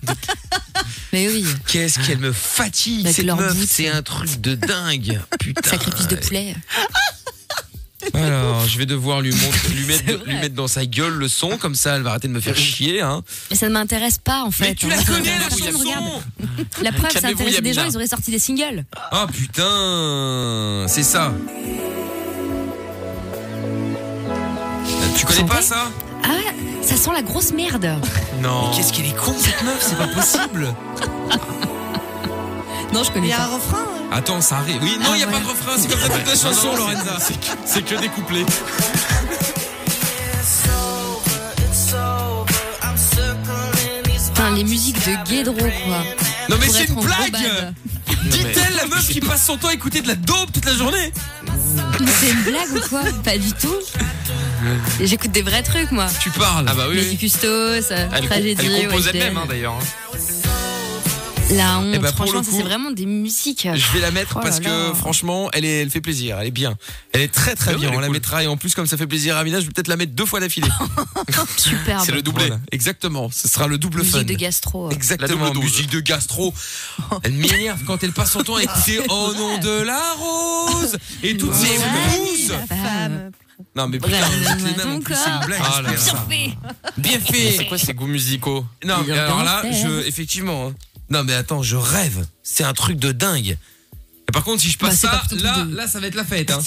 [1.11, 3.53] Mais oui, Qu'est-ce qu'elle me fatigue, Avec cette leurs meuf.
[3.55, 3.67] boots.
[3.69, 5.19] C'est un truc de dingue.
[5.39, 5.69] Putain.
[5.69, 6.55] sacrifice de poulet.
[8.13, 11.75] Alors, je vais devoir lui, montrer, lui, mettre, lui dans sa gueule le son, comme
[11.75, 13.01] ça elle va arrêter de me faire chier.
[13.01, 13.23] Hein.
[13.49, 14.69] Mais ça ne m'intéresse pas en fait.
[14.69, 16.21] Mais tu la connais la chanson
[16.81, 18.85] La preuve, ça intéresse des gens, ils auraient sorti des singles.
[19.11, 21.33] Ah putain, c'est ça.
[25.17, 25.89] Tu connais pas ça?
[26.23, 26.29] Ah,
[26.81, 27.89] ça sent la grosse merde.
[28.41, 28.69] Non.
[28.69, 30.73] Mais Qu'est-ce qu'elle est con cette meuf, c'est pas possible.
[32.93, 33.43] Non, je Il connais y a pas.
[33.45, 33.85] un refrain.
[34.13, 34.17] Hein.
[34.17, 34.79] Attends, ça arrive.
[34.81, 36.75] Oui, non, il Ah y a pas de refrain, c'est comme ça toute la chanson,
[36.75, 37.17] Lorenza.
[37.65, 38.45] C'est que des couplets.
[44.33, 46.03] Putain, les musiques de Guédro, quoi.
[46.49, 47.73] Non mais c'est une blague.
[48.25, 51.11] Dit-elle la meuf qui passe son temps à écouter de la dope toute la journée
[51.99, 53.01] Mais c'est une blague ou quoi?
[53.23, 53.75] Pas du tout.
[55.01, 56.07] J'écoute des vrais trucs, moi.
[56.21, 56.97] Tu parles Ah bah oui.
[56.99, 57.17] Oui.
[57.17, 59.77] Custos, euh, Elle, Tragédie, elle compose elle-même hein, d'ailleurs.
[61.55, 63.67] La honte, Eh bah, pour franchement, le ça, coup, c'est vraiment des musiques.
[63.73, 64.93] Je vais la mettre Oh là parce que là.
[64.95, 66.75] franchement, elle est, elle fait plaisir, elle est bien.
[67.11, 67.91] Elle est très très oui, bien.
[67.93, 68.13] on la cool.
[68.15, 70.13] mettra et en plus comme ça fait plaisir à Amina, je vais peut-être la mettre
[70.13, 70.69] deux fois d'affilée.
[71.57, 72.01] Superbe.
[72.05, 72.47] C'est le doublé.
[72.47, 73.29] Voilà, exactement.
[73.31, 74.23] Ce sera le double Musique fun.
[74.23, 74.89] de gastro.
[74.91, 76.53] Exactement, La musique de gastro.
[77.23, 81.37] Elle m'énerve quand elle passe son temps à écouter Au nom de la rose et
[81.37, 82.53] toutes ces blouses.
[83.75, 85.61] Non mais putain, c'est une blague.
[85.63, 86.25] Ah là ça.
[86.29, 86.51] fait.
[86.97, 87.55] Bien fait.
[87.57, 88.65] C'est quoi ces goûts musicaux?
[88.83, 90.71] Non, mais Bien alors là, je, effectivement.
[91.13, 92.25] Non, mais attends, je rêve.
[92.43, 93.57] C'est un truc de dingue.
[94.27, 96.15] Et par contre, si je Bah, passe pas ça, là, de- là, ça va être
[96.15, 96.49] la fête.
[96.51, 96.59] Hein.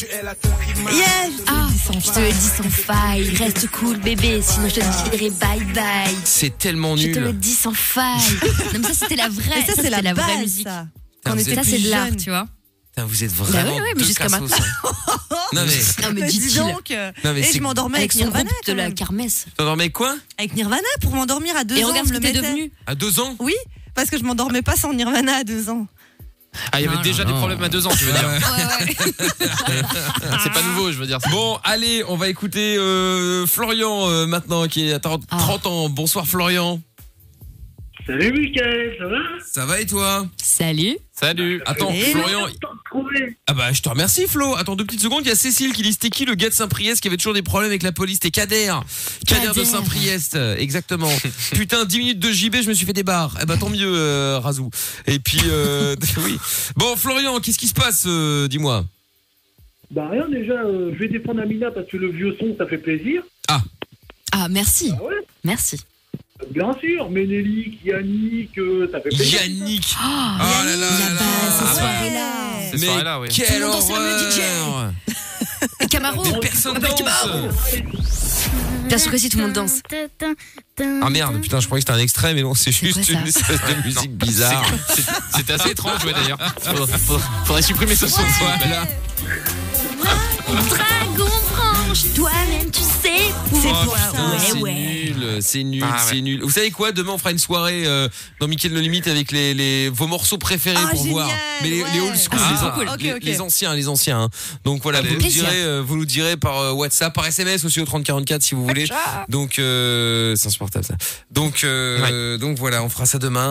[0.92, 1.06] Yeah
[1.48, 3.30] Ah, je te le dis sans faille.
[3.37, 4.40] Reste cool, bébé.
[4.42, 6.14] Sinon, je te dirai bye bye.
[6.24, 7.38] C'est tellement Je te le nul.
[7.38, 8.20] dis sans faille.
[8.74, 9.42] non, mais ça, c'était la vraie.
[9.48, 10.66] Mais ça, c'est c'était la, vraie base, musique.
[10.68, 10.87] ça.
[11.24, 12.46] Quand on était Ça, c'est de l'art, tu vois.
[12.94, 13.74] Putain, vous êtes vraiment.
[13.74, 14.46] ouais, ouais, mais deux jusqu'à maintenant.
[14.56, 15.16] hein.
[15.52, 16.02] Non, mais.
[16.02, 16.90] Non, mais Mais dis donc.
[17.24, 18.50] Non, mais Et c'est- je m'endormais Avec avec, Nirvana.
[18.66, 19.46] de la kermesse.
[19.56, 20.16] T'endormais quoi?
[20.38, 21.88] Avec Nirvana pour m'endormir à deux Et ans.
[21.88, 22.72] regarde on ce me que le t'es devenu.
[22.87, 23.37] À deux ans?
[23.38, 23.54] Oui,
[23.96, 25.87] parce que je m'endormais pas sans Nirvana à deux ans.
[26.72, 27.38] Ah, il y avait Non, déjà non, des non.
[27.40, 28.28] problèmes à deux ans, tu veux dire.
[28.28, 29.82] Ouais, ouais.
[30.42, 31.18] C'est pas nouveau, je veux dire.
[31.30, 35.37] Bon, allez, on va écouter euh, Florian euh, maintenant, qui est à 30 Ah.
[35.38, 35.88] 30 ans.
[35.90, 36.80] Bonsoir Florian.
[38.07, 39.19] Salut Mickaël, ça va?
[39.45, 40.27] Ça va et toi?
[40.37, 40.97] Salut.
[41.12, 41.61] Salut.
[41.66, 42.42] Attends, Et Florian.
[42.42, 43.37] Content de te trouver.
[43.49, 44.55] Ah bah je te remercie Flo.
[44.55, 46.55] Attends deux petites secondes, il y a Cécile qui dit c'était qui le gars de
[46.55, 48.14] Saint-Priest qui avait toujours des problèmes avec la police?
[48.23, 48.75] C'était Kader.
[49.27, 49.64] Kader de.
[49.64, 51.11] Saint-Priest, exactement.
[51.53, 53.37] Putain, 10 minutes de JB, je me suis fait des barres.
[53.42, 54.71] Eh bah tant mieux euh, Razou.
[55.09, 56.38] Et puis euh, oui.
[56.77, 58.85] Bon Florian, qu'est-ce qui se passe euh, dis-moi?
[59.90, 62.79] Bah rien déjà, euh, je vais défendre Amina parce que le vieux son ça fait
[62.79, 63.23] plaisir.
[64.38, 64.92] Ah, merci.
[64.92, 65.14] Ah ouais?
[65.45, 65.81] Merci.
[66.51, 69.40] Bien sûr, Ménélique, Yannick, euh, ça fait plaisir.
[69.42, 69.96] Yannick.
[69.99, 71.20] Oh, Oh là là là là.
[71.51, 71.75] cette Ah ouais.
[71.81, 72.70] soirée-là.
[72.70, 73.29] Ces Mais soirées-là, oui.
[73.29, 74.40] Tout quelle le monde danse sur le DJ.
[74.66, 74.92] horreur
[75.81, 76.22] Et Camaro.
[76.22, 77.49] Camaro.
[78.87, 79.81] Bien sûr que si tout le monde danse.
[81.03, 83.12] Ah merde, putain, je croyais que c'était un extrait, mais non, c'est quoi juste ça
[83.14, 84.64] une espèce de musique bizarre.
[84.94, 85.03] C'est-
[85.37, 86.38] C'était assez étrange, ouais, d'ailleurs.
[86.62, 88.20] Faudrait, faudrait- faudrait supprimer ce son.
[88.38, 88.87] Voilà.
[90.68, 91.15] Dragon
[92.14, 93.32] toi-même tu sais.
[93.52, 94.09] C'est Oh, pour ça.
[94.11, 94.72] putain, Ouais, c'est ouais.
[94.74, 96.00] nul, c'est nul, Ah, ouais.
[96.09, 96.42] c'est nul.
[96.42, 98.09] Vous savez quoi Demain, on fera une soirée euh,
[98.40, 101.30] dans Mickaël No Limite avec les, les vos morceaux préférés Ah, pour génial, voir.
[101.62, 103.18] Mais les, les old school, Ah, les, cool.
[103.22, 104.22] Les- anciens, les anciens.
[104.24, 104.28] hein.
[104.64, 107.80] Donc voilà, vous nous direz, euh, vous nous direz par euh, WhatsApp, par SMS aussi
[107.80, 108.87] au 3044 si vous voulez.
[109.28, 110.94] Donc euh, c'est insupportable ça.
[111.30, 113.46] Donc euh, donc voilà, on fera ça demain.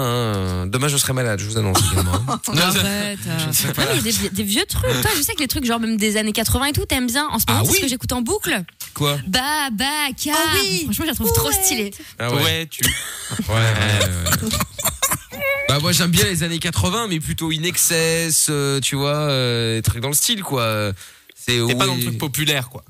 [0.64, 0.68] hein.
[0.68, 2.14] Demain, je serai malade, je vous annonce également.
[2.28, 2.40] hein.
[2.54, 4.84] Non, mais il y a des, des vieux trucs.
[5.02, 7.28] Toi, je sais que les trucs genre même des années 80 et tout, t'aimes bien.
[7.32, 8.35] En ce moment, Ah c'est oui ce que j'écoute en boucle.
[8.94, 9.86] Quoi Bah, bah,
[10.24, 10.36] car.
[10.38, 10.82] Oh oui.
[10.86, 11.92] Franchement, je la trouve trop stylée.
[12.20, 12.82] Ah Ouais, tu.
[12.84, 14.50] Ouais, ouais, ouais.
[15.68, 19.78] Bah moi j'aime bien les années 80 mais plutôt In Excess, euh, tu vois, euh,
[19.78, 20.92] des trucs dans le style quoi.
[21.36, 22.84] C'est T'es pas dans le truc populaire, quoi.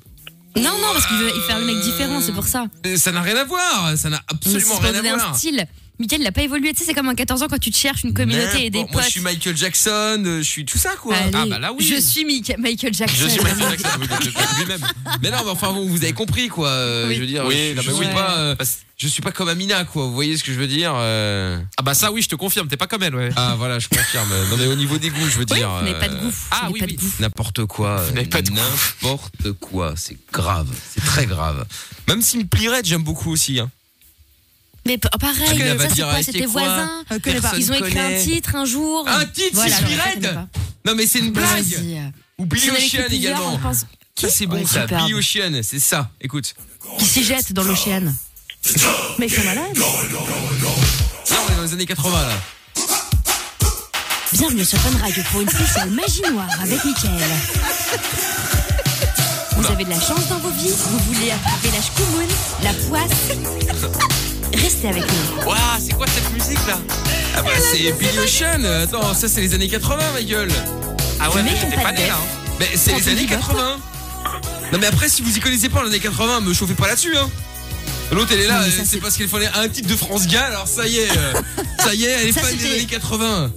[0.58, 2.65] Non, non, parce qu'il veut fait le mec différent, c'est pour ça.
[2.95, 5.36] Ça n'a rien à voir, ça n'a c'est absolument rien à donner un voir.
[5.36, 5.67] style.
[5.99, 6.73] Mickaël, il a pas évolué.
[6.73, 8.79] Tu sais, c'est comme en 14 ans quand tu te cherches une communauté et des
[8.79, 8.93] N'importe- potes.
[8.93, 11.15] Moi, je suis Michael Jackson, euh, je suis tout ça, quoi.
[11.15, 11.86] Allez, Ah, bah là, oui.
[11.86, 13.05] Je suis Michael Jackson.
[13.17, 14.08] Je suis Michael Jackson, oui,
[14.60, 14.81] lui-même.
[15.21, 16.67] Mais non, mais enfin, vous, vous avez compris, quoi.
[16.69, 17.15] euh, Oui.
[17.15, 18.13] Je veux dire, Oui, je, non, je mais suis oui.
[18.13, 20.05] pas, euh, Parce- je suis pas comme Amina, quoi.
[20.05, 22.67] Vous voyez ce que je veux dire euh, Ah bah ça oui, je te confirme,
[22.67, 23.29] t'es pas comme elle, ouais.
[23.36, 24.29] Ah, voilà, je confirme.
[24.49, 25.69] Non, mais au niveau des goûts, je veux Oui, dire.
[25.69, 26.31] vous n'avez pas de goût.
[26.51, 26.97] ah, oui, pas de oui.
[26.97, 27.12] goût.
[27.19, 27.97] N'importe quoi.
[28.08, 28.55] Vous n'avez pas de goût.
[29.01, 29.93] N'importe quoi.
[29.97, 30.67] C'est grave.
[30.93, 31.65] C'est très grave.
[32.08, 33.60] Même si me plierait, j'aime beaucoup aussi.
[33.60, 33.69] Hein.
[34.85, 36.45] Mais pareil, ça c'est quoi C'était.
[37.23, 38.19] Personne Ils ont écrit connaît.
[38.19, 39.07] un titre un jour.
[39.07, 40.31] Un titre, Voilà, c'est.
[40.85, 42.11] Non, mais c'est une blague.
[42.37, 43.59] Ou Billy Ocean également.
[44.17, 44.85] Ça, c'est bon, ça.
[44.85, 46.09] Billy Ocean, c'est ça.
[46.21, 46.53] Écoute.
[46.99, 48.01] Qui s'y jette dans l'océan.
[49.17, 49.75] Mais ils sont malades.
[49.75, 49.85] Là,
[51.47, 52.29] on est dans les années 80, là.
[54.33, 57.13] Bienvenue sur Fun Radio pour une spéciale magie noire avec Mickaël.
[59.55, 62.27] Vous avez de la chance dans vos vies, vous voulez attraper la shkoumoun,
[62.63, 64.34] la poisse.
[64.61, 65.45] Restez avec nous.
[65.45, 66.77] Waouh, c'est quoi cette musique là?
[67.37, 68.63] Ah bah, c'est Billy Ocean.
[68.83, 70.51] Attends, ça, c'est les années 80, ma gueule.
[71.19, 72.13] Ah ouais, Mais j'étais pas pas né là.
[72.15, 72.51] hein.
[72.59, 73.77] Mais c'est les années dis bah, 80.
[74.71, 77.15] Non, mais après, si vous y connaissez pas les années 80, me chauffez pas là-dessus,
[77.17, 77.29] hein.
[78.11, 80.67] L'autre, elle est là, euh, c'est parce qu'elle fallait un titre de France Gall, alors
[80.67, 81.09] ça y est.
[81.17, 81.33] euh,
[81.79, 83.51] ça y est, elle est Ça, fan des années 80.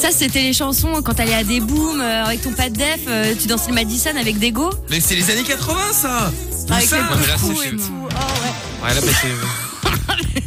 [0.00, 3.00] Ça, c'était les chansons quand t'allais à des booms euh, avec ton pas de def,
[3.08, 4.70] euh, tu dansais le Madison avec des go.
[4.90, 6.30] Mais c'est les années 80, ça.
[6.68, 7.82] Où Avec ça les mais là, coups et tout.
[8.10, 8.88] Oh, ouais.
[8.88, 9.67] Ouais, là, bah, c'est.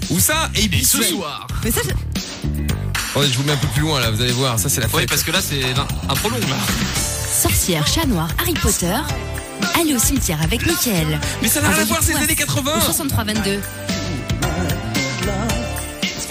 [0.09, 1.47] Où ça Et Et ce soir.
[1.63, 4.67] Mais ça, je- je vous mets un peu plus loin là, vous allez voir, ça
[4.69, 5.09] c'est la Ouais, fête.
[5.09, 6.55] parce que là, c'est un, un trop long là.
[7.41, 8.95] Sorcière, chat noir, Harry Potter.
[9.79, 11.19] Allez au cimetière avec Mickaël.
[11.41, 12.77] Mais ça n'a rien à voir, c'est les années 80.
[12.77, 13.59] au 63 22.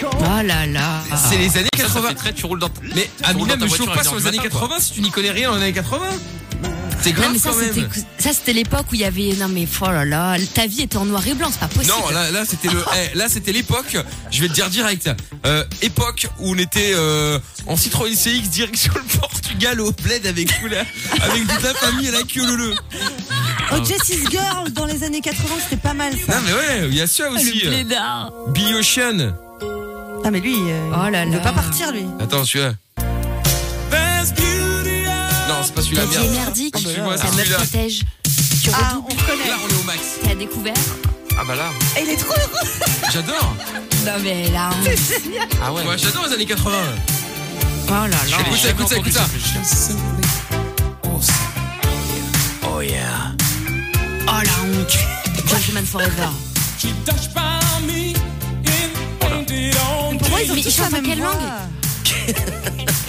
[0.03, 1.03] Oh là là.
[1.29, 2.09] C'est les années Ça, ça 80.
[2.09, 2.71] fait très, tu roules dans.
[2.95, 4.61] Mais tu Amina, me chauffe pas sur les années matin, quoi.
[4.63, 6.07] 80 si tu n'y connais rien dans les années 80.
[7.03, 7.73] C'est Non, grave mais ça, quand même.
[7.75, 9.35] c'était, ça, c'était l'époque où il y avait.
[9.39, 11.95] Non, mais oh là là, ta vie était en noir et blanc, c'est pas possible.
[11.99, 13.97] Non, là, là c'était le, eh, là c'était l'époque.
[14.31, 15.09] Je vais te dire direct.
[15.47, 20.51] Euh, époque où on était euh, en Citroën CX direction le Portugal au bled avec
[21.23, 22.75] avec toute la famille à la queue le le.
[23.73, 26.35] Oh, Jessie's Girl dans les années 80, c'était pas mal ça.
[26.35, 27.63] Non mais ouais, il y a ça aussi.
[27.63, 29.33] le Ocean.
[30.23, 31.43] Ah, mais lui, euh, Oh là il veut là.
[31.43, 32.05] pas partir, lui.
[32.21, 32.69] Attends, celui-là.
[32.71, 32.90] Non, c'est
[35.81, 36.33] pas celui-là, Qui est merde.
[36.35, 36.75] merdique.
[36.79, 37.57] C'est Ta meuf celui-là.
[37.57, 38.01] protège.
[38.63, 39.49] Tu Ah, on reconnaît.
[39.49, 40.01] Là, on est au max.
[40.23, 40.75] T'as découvert.
[41.39, 41.71] Ah bah là.
[41.99, 42.69] Et il est trop heureux.
[43.13, 43.55] J'adore.
[44.05, 44.71] Non, mais là.
[44.73, 45.83] on- Ah ouais.
[45.87, 46.77] Ouais, j'adore les années 80.
[47.89, 48.17] Oh là là.
[48.41, 49.27] Écoute ça, écoute ça, écoute ça.
[52.73, 53.33] Oh yeah.
[54.27, 54.99] Oh la honte.
[55.49, 56.29] Gentleman Forever.
[60.19, 61.35] Pourquoi ils ont Mais ils chantent en quelle voix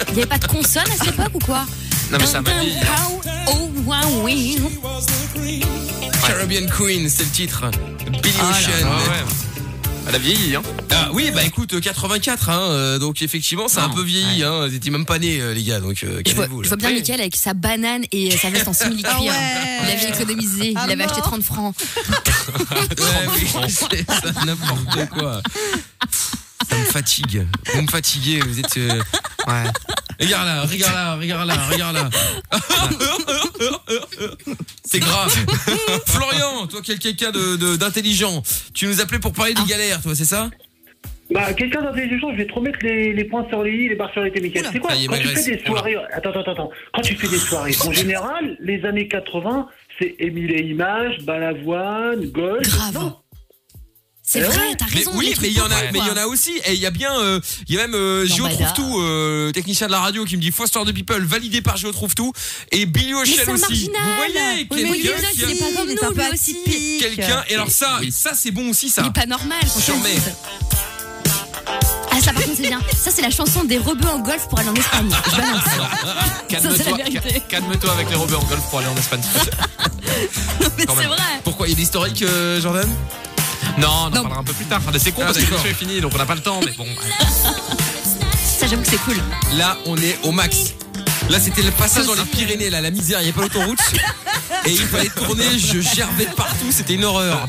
[0.08, 1.64] Il y avait pas de consonne à cette époque ou quoi?
[2.12, 2.74] Non mais ça m'a dit.
[3.48, 4.58] Oh, wow, oui.
[6.26, 7.64] Caribbean Queen, c'est le titre.
[8.22, 8.86] Billy Ah là Ocean.
[8.86, 9.24] Ah ouais.
[10.08, 10.62] Elle a vieilli, hein.
[10.90, 14.42] Ah oui, bah écoute, euh, 84, hein, euh, donc effectivement, c'est un Non, peu vieilli,
[14.42, 16.64] hein, vous étiez même pas nés, euh, les gars, donc euh, Je vois, calmez-vous.
[16.64, 16.90] je vois bien.
[16.90, 19.30] Mickaël avec sa banane et sa veste en simili Ah cuir.
[19.32, 19.78] ouais.
[19.84, 21.30] Il avait économisé, Ah il avait acheté mort.
[21.30, 21.74] 30 francs.
[22.98, 25.40] Ouais, oui, c'est ça, n'importe quoi.
[26.72, 27.46] Ça me fatigue.
[27.74, 28.76] Vous me fatiguez, vous êtes...
[28.78, 29.00] euh,
[29.46, 29.64] Ouais.
[30.20, 32.10] Regarde là, regarde là, regarde là, regarde là.
[34.84, 35.34] C'est grave.
[36.06, 40.00] Florian, toi qui es quelqu'un de- de- d'intelligent, tu nous appelais pour parler des galères,
[40.00, 40.48] toi, c'est ça?
[41.30, 44.12] Bah, quelqu'un d'intelligent, je vais te remettre les, les points sur les i, les barres
[44.12, 44.68] sur les t, Mickaël.
[44.72, 45.44] C'est quoi Ça y est, Quand tu m'agresse.
[45.44, 45.96] fais des soirées.
[46.12, 46.70] Attends, attends, attends.
[46.94, 49.66] Quand tu fais des soirées, en général, les années 80,
[49.98, 52.66] c'est Émile et Images, Balavoine, Gold.
[52.66, 52.94] Grave.
[52.94, 53.16] Non.
[54.32, 55.10] C'est Eh vrai, t'as mais raison.
[55.14, 56.52] oui, les mais il y en a, mais il y en a aussi.
[56.64, 58.70] Et il y a bien, euh, il y a même euh, Géo Lambada.
[58.72, 61.76] trouve tout, euh, technicien de la radio, qui me dit Foster de People, validé par
[61.76, 62.32] Géo trouve tout,
[62.70, 63.36] et Billy un aussi.
[63.44, 64.02] marginal.
[64.02, 66.56] Vous voyez, Oui, mais quelqu'un qui est pas comme nous, aussi.
[66.98, 67.44] quelqu'un.
[67.50, 69.02] Et alors ça, ça c'est bon aussi, ça.
[69.04, 69.58] Il est pas normal.
[69.62, 70.32] dise.
[72.14, 72.80] Ah, ça par contre, c'est bien.
[72.96, 75.08] Ça, c'est la chanson des rebeux en golf pour aller en Espagne.
[75.30, 75.62] Je balance.
[76.48, 76.72] Calme-toi.
[76.76, 77.20] c'est la vérité.
[77.30, 79.22] ca- Calme-toi avec les rebeux en golf pour aller en Espagne.
[80.78, 81.16] Mais Quand c'est vrai.
[81.44, 81.66] Pourquoi?
[81.66, 82.88] Il y a de l'historique, euh, Jordan?
[83.82, 84.22] Non, on en Non.
[84.22, 84.80] parlera un peu plus tard.
[84.86, 86.60] Ah, C'est con Ah, parce que l'émission est finie, donc on n'a pas le temps.
[86.64, 86.86] Mais bon.
[88.58, 89.16] Ça, j'avoue que c'est cool.
[89.56, 90.74] Là, on est au max.
[91.30, 93.78] Là, c'était le passage dans les Pyrénées, là, la misère, il n'y a pas d'autoroute.
[94.66, 97.48] Et il fallait tourner, je gerbais de partout, c'était une horreur.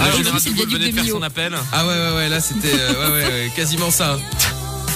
[0.00, 1.54] Ah, Général de le Gaulle viaduc venait de de faire son appel.
[1.72, 4.18] Ah ouais, ouais, ouais, là, c'était euh, ouais, ouais, ouais, quasiment ça.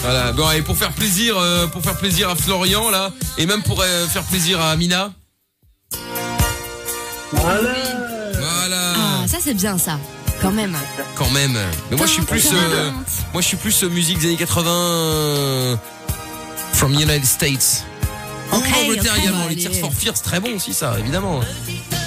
[0.02, 3.62] Voilà, bon, et pour faire plaisir, euh, pour faire plaisir à Florian, là, et même
[3.62, 5.12] pour euh, faire plaisir à Amina.
[7.32, 7.74] Voilà.
[8.32, 9.98] Voilà, Ah, ça, c'est bien, ça.
[10.40, 10.76] Quand même.
[11.14, 11.58] quand même.
[11.90, 12.90] Mais moi, je suis plus, euh,
[13.32, 15.76] moi, je suis plus euh, musique des années 80, euh,
[16.72, 17.84] from United States.
[18.52, 21.40] Ou Angleterre ok, également, les Tears for Fears, très bon aussi, ça, évidemment.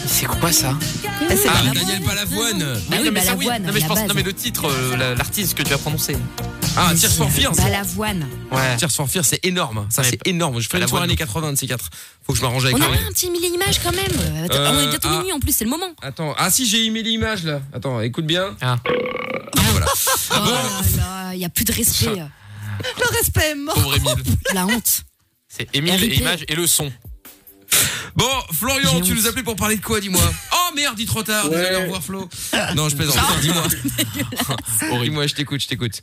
[0.07, 1.73] C'est quoi ça Ah, Balavoine.
[1.73, 2.59] Daniel Balavoine.
[2.89, 4.95] Bah oui, non, mais ça, Balavoine, Non, mais je pense, non, mais le titre, euh,
[4.97, 6.15] la- l'artiste que tu as prononcé.
[6.77, 7.55] Ah, Tears for Fears.
[7.55, 8.27] Balavoine.
[8.51, 8.77] Ouais.
[8.77, 9.87] Tears for Fears, c'est énorme.
[9.89, 10.59] Ça, c'est énorme.
[10.59, 10.89] Je ferai une Balavoine.
[10.89, 11.89] soirée années 80 de ces quatre.
[12.25, 14.45] Faut que je m'arrange avec On a pas un petit mille images quand même.
[14.45, 15.17] Attends, Euh, on est bientôt ah.
[15.17, 15.89] minuit en plus, c'est le moment.
[16.01, 16.33] Attends.
[16.37, 17.61] Ah, si, j'ai aimé l'image là.
[17.73, 18.55] Attends, écoute bien.
[18.61, 18.77] Ah.
[19.71, 19.85] Voilà.
[20.31, 22.07] Oh là là, il y a plus de respect.
[22.15, 23.75] Le respect est mort.
[23.75, 24.15] Pauvre Émile.
[24.53, 25.03] La honte.
[25.47, 26.19] C'est Émile et RIP.
[26.19, 26.91] image et le son.
[28.15, 30.21] Bon, Florian, tu nous appelais pour parler de quoi, dis-moi?
[30.53, 31.49] Oh merde, dit trop tard.
[31.49, 31.75] Désolé, Ouais.
[31.75, 32.29] au revoir, Flo.
[32.75, 33.15] Non, je plaisante.
[33.41, 33.63] Dis-moi.
[35.03, 36.01] Dis-moi, je t'écoute, je t'écoute.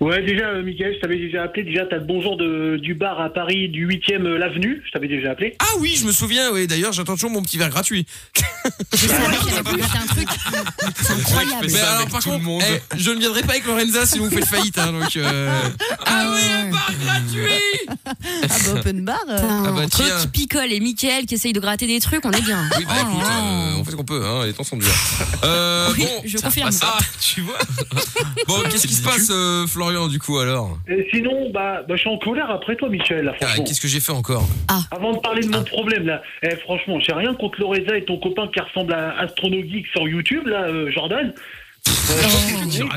[0.00, 1.64] Ouais, déjà, euh, Mickaël, je t'avais déjà appelé.
[1.64, 4.82] Déjà, t'as le bonjour de, du bar à Paris du 8e euh, L'Avenue.
[4.86, 5.56] Je t'avais déjà appelé.
[5.58, 6.66] Ah oui, je me souviens, oui.
[6.66, 8.06] D'ailleurs, j'attends toujours mon petit verre gratuit.
[8.94, 9.10] C'est
[11.12, 11.66] incroyable.
[11.70, 12.62] Mais alors, par contre, monde.
[12.70, 14.78] eh, je ne viendrai pas avec Lorenza sinon vous faites faillite.
[14.78, 15.60] Hein, donc, euh...
[16.06, 17.42] Ah oui, un bar gratuit
[18.06, 18.12] Ah
[18.64, 19.18] bah open bar.
[19.28, 19.36] euh.
[19.40, 22.40] Ah bah, Entre qui picole et Mickaël qui essaye de gratter des trucs, on est
[22.42, 22.62] bien.
[22.78, 24.88] Oui, bah Oh écoute, euh, on fait ce qu'on peut, hein, les temps sont durs.
[25.44, 26.70] Euh, Oui, bon, je confirme.
[26.82, 27.58] ah, tu vois.
[28.46, 29.30] Bon, qu'est-ce qui se passe,
[29.62, 32.88] euh, Florian, du coup, alors Et sinon, bah, bah, je suis en colère après toi,
[32.88, 33.64] Michel, là, Ah, franchement.
[33.64, 34.44] Qu'est-ce que j'ai fait encore
[34.90, 38.18] Avant de parler de mon problème, là, eh, franchement, j'ai rien contre Lorenza et ton
[38.18, 41.32] copain qui ressemble à Astronogeek sur YouTube, là, euh, Jordan.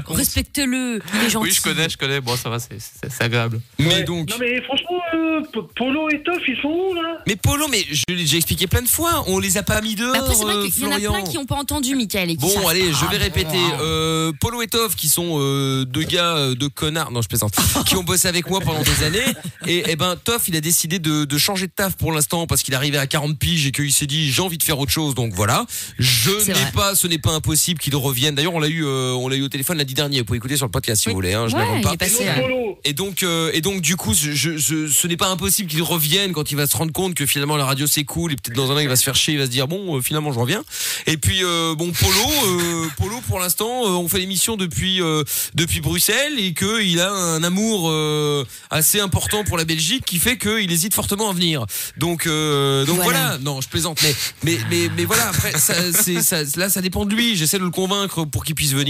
[0.07, 1.45] Oh, Respecte-le, il est gentil.
[1.47, 2.21] Oui, je connais, je connais.
[2.21, 2.77] Bon, ça va, c'est-
[3.19, 3.59] agréable.
[3.79, 4.03] Mais Ouais.
[4.03, 4.29] donc.
[4.29, 5.41] Non, mais franchement, euh,
[5.75, 7.19] Polo et Toff, ils sont où, là?
[7.27, 9.95] Mais Polo, mais je l'ai déjà expliqué plein de fois, on les a pas mis
[9.95, 11.13] dehors, Mais Après, c'est vrai euh, qu'il y en a Florian.
[11.13, 13.57] plein qui n'ont pas entendu et qui Bon, allez, je vais répéter.
[13.79, 17.53] Euh, Polo et Toff, qui sont euh, deux gars, euh, deux connards, non, je plaisante,
[17.85, 19.25] qui ont bossé avec moi pendant des années.
[19.67, 22.63] Et, eh ben, Toff, il a décidé de, de changer de taf pour l'instant parce
[22.63, 24.91] qu'il est arrivé à 40 piges et qu'il s'est dit j'ai envie de faire autre
[24.91, 25.15] chose.
[25.15, 25.65] Donc voilà.
[25.99, 28.35] Je n'ai pas, ce n'est pas impossible qu'il revienne.
[28.35, 30.19] D'ailleurs, on l'a eu, euh, on l'a eu au téléphone lundi dernier.
[30.19, 31.13] Vous pouvez écouter sur le podcast si Oui.
[31.13, 31.33] vous voulez.
[31.33, 31.95] Hein, je Ouais, il pas.
[31.97, 32.35] passé, Et ouais.
[32.35, 35.27] donc, Polo Et donc, euh, et donc, du coup, je, je- je- ce n'est pas
[35.27, 38.33] impossible qu'il revienne quand il va se rendre compte que finalement la radio c'est cool
[38.33, 39.97] et peut-être dans un an il va se faire chier, il va se dire bon,
[39.97, 40.63] euh, finalement je reviens.
[41.07, 42.11] Et puis euh, bon, Polo,
[42.45, 46.99] euh, Polo pour l'instant, euh, on fait l'émission depuis euh, depuis Bruxelles et que il
[46.99, 51.33] a un amour euh, assez important pour la Belgique qui fait qu'il hésite fortement à
[51.33, 51.65] venir.
[51.97, 53.19] Donc, euh, donc voilà.
[53.27, 53.37] Voilà.
[53.39, 55.29] Non, je plaisante, mais mais mais, mais voilà.
[55.29, 55.73] Après, ça,
[56.21, 57.35] ça, là, ça dépend de lui.
[57.35, 58.84] J'essaie de le convaincre pour qu'il puisse venir.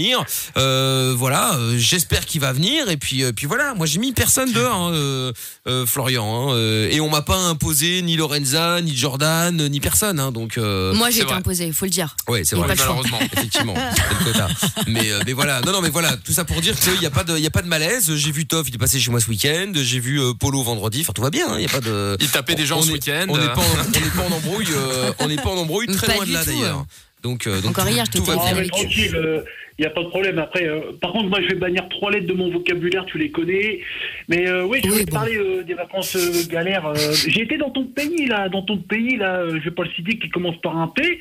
[0.56, 1.54] Euh, voilà.
[1.56, 2.88] euh, J'espère qu'il va venir.
[2.90, 3.74] Et puis, euh, puis voilà.
[3.74, 5.32] Moi, j'ai mis personne dehors, hein, euh,
[5.66, 6.50] euh, Florian.
[6.50, 10.20] hein, euh, et on m'a pas imposé ni Lorenza, ni Jordan, ni personne.
[10.20, 11.34] Hein, donc, euh, Moi, j'ai été vrai.
[11.36, 12.16] imposé, faut le dire.
[12.28, 12.74] ouais, c'est il vrai.
[12.76, 13.18] Malheureusement.
[13.32, 14.48] Effectivement, c'est le quota.
[14.86, 17.10] Mais, euh, mais voilà, non, non, mais voilà, tout ça pour dire qu'il n'y a
[17.10, 18.14] pas de, il y a pas de malaise.
[18.14, 19.72] J'ai vu Toff, il est passé chez moi ce week-end.
[19.74, 21.00] J'ai vu euh, Polo vendredi.
[21.02, 21.46] Enfin, tout va bien.
[21.48, 22.16] hein, Il y a pas de.
[22.20, 23.26] Il tapait des gens On ce week-end.
[23.28, 24.66] On n'est pas, en- on n'est pas en embrouille.
[24.72, 25.86] euh, on n'est pas en embrouille.
[25.86, 26.84] Très Pas loin de là tout, d'ailleurs.
[27.22, 28.56] Donc, euh, donc Encore tout- hier, je tout va bien.
[28.62, 28.68] Eux.
[28.68, 29.44] tranquille,
[29.78, 30.38] il n'y a pas de problème.
[30.38, 33.30] Après, euh, par contre, moi, je vais bannir trois lettres de mon vocabulaire, tu les
[33.30, 33.80] connais.
[34.28, 35.16] Mais euh, oui, je Oui, voulais te bon.
[35.16, 36.86] parler euh, des vacances euh, galères.
[36.86, 39.90] euh, J'ai été dans ton pays, là, dans ton pays, là, je vais pas le
[39.90, 41.20] citer, qui commence par un P.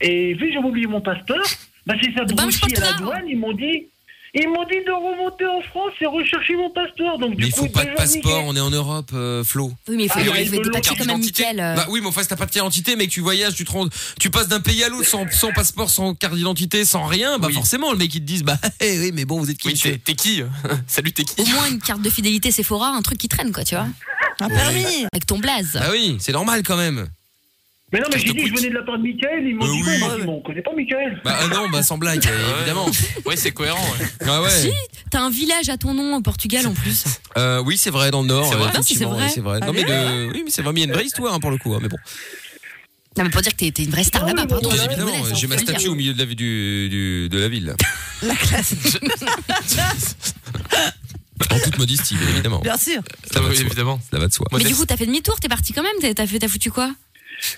[0.00, 1.44] Et vu que j'avais oublié mon passeport,
[1.86, 3.88] bah, c'est ça, Bruxelles pas à la douane, ils m'ont dit...
[4.32, 7.18] Ils m'ont dit de remonter en France et rechercher mon passeport.
[7.18, 8.30] Donc, du Mais il coup, faut pas de passeport.
[8.38, 8.44] nickel.
[8.46, 9.72] On est en Europe, euh, Flo.
[9.88, 11.14] Oui, mais il faut, Ah, il mais faut des me l'ont papiers carte comme un
[11.18, 11.42] d'identité.
[11.42, 11.60] Mickaël.
[11.60, 11.74] euh.
[11.74, 13.64] Bah oui, mais enfin, si t'as pas de carte d'identité, mais que tu voyages, tu
[13.64, 13.88] te rends,
[14.20, 17.48] tu passes d'un pays à l'autre sans, sans passeport, sans carte d'identité, sans rien, bah
[17.48, 17.54] Oui.
[17.54, 19.98] forcément, le mec il te dit, bah eh oui, mais bon, vous êtes qui Oui,
[20.04, 20.42] t'es qui?
[20.86, 21.40] Salut, t'es qui?
[21.42, 23.86] Au moins une carte de fidélité Sephora, un truc qui traîne, quoi, tu vois.
[24.42, 25.04] Un permis.
[25.12, 25.78] Avec ton blaze.
[25.78, 27.08] Ah oui, c'est normal quand même.
[27.92, 29.44] Mais non, mais j'ai dit que je venais de la part de Michael.
[29.46, 30.02] Ils m'ont Euh, dit oui.
[30.02, 30.24] Ouais, ouais.
[30.24, 31.20] bon, on connaît pas Michael.
[31.24, 32.30] Bah ah non, bah sans blague, Ouais.
[32.60, 32.86] évidemment.
[33.26, 33.82] Oui, c'est cohérent.
[33.82, 34.06] ouais.
[34.26, 34.50] Ah ouais.
[34.50, 34.70] Si,
[35.10, 37.04] t'as un village à ton nom au Portugal en plus.
[37.36, 38.48] Euh, oui, c'est vrai dans le Nord.
[38.48, 38.66] C'est vrai?
[38.68, 39.24] Euh, effectivement, vrai.
[39.24, 39.58] ouais, c'est vrai.
[39.60, 41.50] Non mais de, oui, mais c'est vraiment il y a une vraie histoire hein, pour
[41.50, 41.74] le coup.
[41.74, 41.96] hein, mais bon,
[43.18, 44.68] Non, mais pour dire que t'es une vraie star Ah oui, là-bas, pardon.
[44.70, 47.38] Ouais, Bien évidemment, me laisse, j'ai ma statue au milieu de la du, du- de
[47.40, 47.74] la ville.
[48.22, 48.74] La classe.
[51.50, 52.58] En toute modestie, bien évidemment.
[52.60, 53.00] Bien sûr.
[53.32, 53.66] Ça va de Oui, soi.
[53.66, 53.98] évidemment.
[54.12, 54.46] Ça va de soi.
[54.52, 56.70] Mais du coup, t'as fait demi-tour, t'es parti quand même, t'as- t'as fait- t'as foutu
[56.70, 56.92] quoi?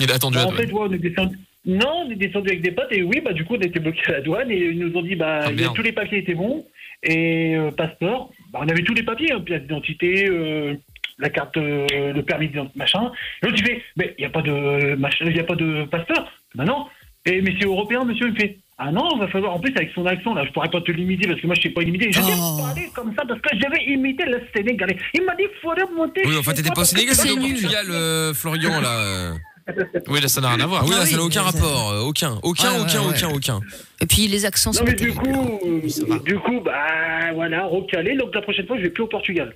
[0.01, 1.39] Il a attendu Bah, à en fait, ouais, on est descendu.
[1.65, 3.79] Non, on est descendu avec des potes et oui, bah du coup, on a été
[3.79, 6.35] bloqué à la douane et ils nous ont dit bah Ah, tous les papiers étaient
[6.35, 6.65] bons
[7.05, 8.31] et euh, passeport.
[8.53, 10.75] Bah, on avait tous les papiers, hein, pièce d'identité, euh,
[11.19, 13.13] la carte, euh, le permis machin.
[13.43, 15.55] Et l'autre il fait mais il y a pas de machin, il y a pas
[15.55, 16.33] de passeport.
[16.57, 16.87] Bah non.
[17.27, 18.29] Et mais c'est européen, monsieur.
[18.29, 20.81] Il fait ah non, va falloir en plus avec son accent là, je pourrais pas
[20.81, 22.11] te l'imiter parce que moi je sais pas l'imiter.
[22.11, 22.59] Je sais Oh.
[22.59, 24.97] parler comme ça parce que je vais imiter le Sénégalais.
[25.15, 26.23] Il m'a dit faudrait monter.
[26.27, 27.37] Oui, enfin, t'étais pas au Sénégal, C'est au.
[27.37, 29.35] Portugal, euh, Florian, là.
[29.69, 30.01] Euh.
[30.09, 30.83] Oui, là, ça n'a rien à voir.
[30.83, 31.91] Ah oui, là, Ah ça n'a aucun rapport.
[31.91, 33.61] euh, Aucun, aucun, aucun, aucun, aucun.
[34.01, 38.17] Et puis les accents, Non c'est mais du coup, euh, du coup, bah voilà, recalé.
[38.17, 39.55] Donc la prochaine fois, je vais plus au Portugal.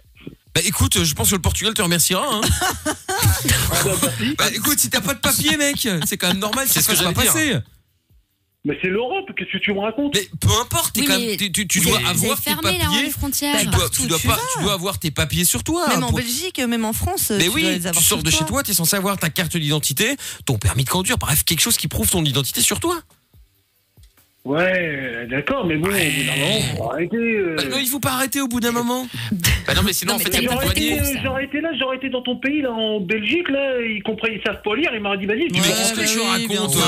[0.54, 2.24] Bah écoute, je pense que le Portugal te remerciera.
[2.32, 2.40] Hein.
[4.38, 6.88] bah écoute, si t'as pas de papier, mec, c'est quand même normal que C'est ce
[6.88, 7.58] que fasse pas j'allais passer.
[8.68, 11.26] Mais c'est l'Europe, qu'est-ce que tu me racontes Mais peu importe, t'es Oui, quand mais
[11.28, 13.02] même- tu, tu- tu vous dois avoir tes fermé là, papiers.
[13.04, 13.56] les frontières.
[13.60, 15.86] Tu dois, Partout tu où dois tu pas, tu dois avoir tes papiers sur toi.
[15.88, 17.30] Même en Pour- Belgique, même en France.
[17.30, 19.16] Mais tu dois oui, les tu avoir sors sur de chez toi, t'es censé avoir
[19.18, 22.80] ta carte d'identité, ton permis de conduire, bref, quelque chose qui prouve ton identité sur
[22.80, 22.96] toi.
[24.44, 27.16] Ouais, d'accord, mais bon, au bout d'un moment, faut arrêter.
[27.16, 27.54] euh.
[27.56, 29.06] Bah, non, il faut pas arrêter au bout d'un moment.
[29.66, 31.44] Bah non, mais sinon, Non, en fait, il y a plus de J'aurais été, j'aurais
[31.46, 34.62] été là, j'aurais été dans ton pays, là, en Belgique, là, ils comprennent, ils savent
[34.62, 36.80] pas lire, ils m'auraient dit, vas-y, tu Mais qu'est-ce que bah tu oui, racontes, euh.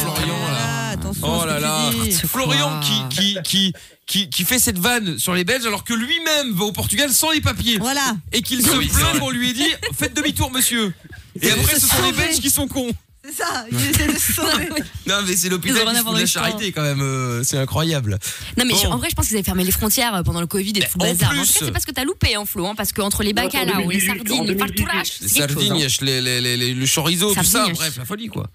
[0.00, 0.81] Florian, là?
[1.02, 1.90] Attention Oh là là.
[2.26, 3.72] Florian qui, qui, qui,
[4.06, 7.30] qui, qui fait cette vanne sur les Belges alors que lui-même va au Portugal sans
[7.30, 8.16] les papiers Voilà.
[8.32, 10.92] et qu'il se plaint qu'on lui ait dit faites demi-tour monsieur.
[11.40, 12.12] Et après ce sont les.
[12.12, 12.92] Belges qui sont cons.
[13.24, 13.64] C'est ça.
[13.70, 14.68] Il essaie de se sauver.
[15.06, 18.18] Non mais c'est l'hôpital qui fout de la charité quand même, euh, c'est incroyable.
[18.56, 18.78] Non mais Bon.
[18.82, 20.80] je- en vrai je pense qu'ils avaient fermé les frontières euh, pendant le Covid et
[20.80, 21.30] tout le en bazar.
[21.30, 21.38] plus.
[21.40, 23.42] En tout cas c'est parce que t'as loupé hein Flo, hein, parce qu'entre les Non,
[23.42, 24.58] en bacala ou les 2018, en sardines, le 2018.
[24.86, 27.74] fartourage, Les sardines, les, les, les, les- le chorizo, tout ça, Sardines.
[27.74, 28.48] bref, la folie quoi.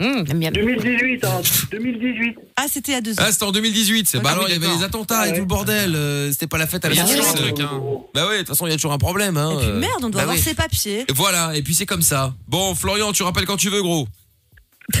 [0.00, 0.50] Hum, j'aime bien.
[0.50, 2.36] 2018, hein, 2018.
[2.56, 3.16] Ah, c'était à deux ans.
[3.24, 5.32] Ah c'était en 2018, c'est- bah Ah alors oui, il y avait les attentats et
[5.32, 7.24] tout le bordel, euh, c'était pas la fête à la Il y a Ah toujours
[7.24, 7.44] un saucisse.
[7.54, 7.80] truc, hein.
[8.14, 9.36] Bah ouais, de toute façon il y a toujours un problème.
[9.36, 9.78] Hein, Et puis euh.
[9.78, 10.42] merde, on doit Bah avoir oui.
[10.42, 11.04] ses papiers.
[11.08, 12.34] Et Voilà, et puis c'est comme ça.
[12.48, 14.08] Bon, Florian, tu rappelles quand tu veux, gros.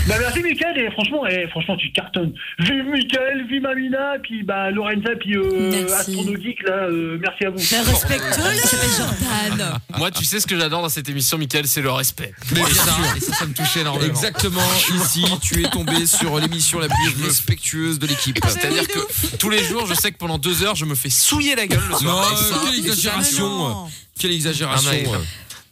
[0.06, 2.32] Bah merci Michael et franchement, et franchement tu cartonnes.
[2.60, 5.92] Vive Michael, vive Amina, puis bah Lorenza, puis euh, Merci.
[6.12, 7.56] Astrono Geek là, euh, merci à vous.
[7.70, 8.52] Mais respecte-le.
[8.54, 9.78] Il s'appelle Jordan.
[9.98, 12.32] Moi, tu sais ce que j'adore dans cette émission, Michael, c'est le respect.
[12.52, 13.16] Mais et, bien ça, sûr.
[13.16, 14.06] et ça, ça me touchait énormément.
[14.08, 14.62] Exactement,
[14.94, 18.38] ici, tu es tombé sur l'émission la plus respectueuse de l'équipe.
[18.46, 21.54] C'est-à-dire que tous les jours, je sais que pendant deux heures, je me fais souiller
[21.56, 22.32] la gueule le Non, soir.
[22.32, 23.86] Et ça, quelle exagération.
[24.18, 25.18] Quelle exagération Ah, mais-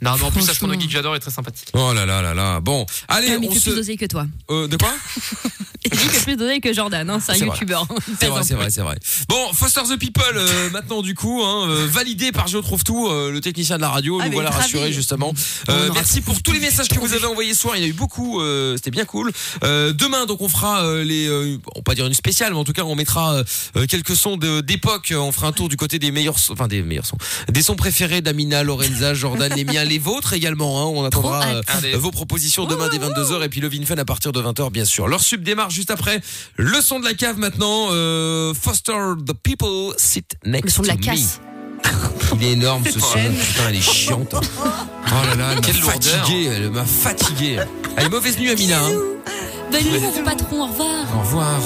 [0.02, 0.48] Non, mais en plus.
[0.48, 1.68] Astrono Geek, j'adore, est très sympathique.
[1.74, 3.60] Oh là là là là Bon, allez, on se...
[3.60, 4.26] plus d'oseille que toi.
[4.50, 4.92] Euh, de quoi
[5.92, 7.86] Il fait plus d'oseille que Jordan, hein, c'est un youtubeur.
[8.20, 8.98] C'est vrai, c'est vrai, c'est vrai.
[9.28, 13.08] Bon, Foster the People, euh, maintenant du coup, hein, euh, validé par Je trouve tout,
[13.08, 14.62] euh, le technicien de la radio, Ah, nous voilà ravi.
[14.64, 15.32] rassurés justement.
[15.70, 17.86] Euh, merci pour tous les messages que vous avez envoyés ce soir, il y en
[17.86, 19.32] a eu beaucoup, euh, c'était bien cool.
[19.64, 22.58] Euh, demain, donc on fera euh, les, euh, on va pas dire une spéciale, mais
[22.58, 23.42] en tout cas on mettra
[23.88, 25.14] quelques sons d'époque.
[25.16, 27.16] On fera un tour du côté des meilleurs, sons- enfin des meilleurs sons,
[27.48, 30.80] des sons préférés d'Amina, Lorenza, Jordan, les miens, les vôtres également.
[30.80, 31.92] Hein, on attendra euh, Allez.
[31.96, 35.06] vos propositions demain dès 22h et puis le Vinfun à partir de 20h bien sûr.
[35.08, 36.20] Leur sub démarre juste après.
[36.56, 37.88] Le son de la cave maintenant.
[37.90, 38.92] Euh, Foster
[39.26, 41.04] the people sit next Le son de la to me.
[41.04, 41.40] casse.
[42.36, 43.08] Il est énorme ce son.
[43.18, 44.34] Putain, elle est chiante.
[45.12, 45.92] Oh là là, elle m'a Quelle lourdeur.
[46.24, 46.44] fatigué.
[46.54, 47.58] Elle m'a fatigué.
[47.96, 48.78] Allez, mauvaise nuit Amina.
[48.80, 48.92] Hein.
[49.72, 51.04] Bonne nuit mon patron, au revoir.
[51.16, 51.60] Au revoir.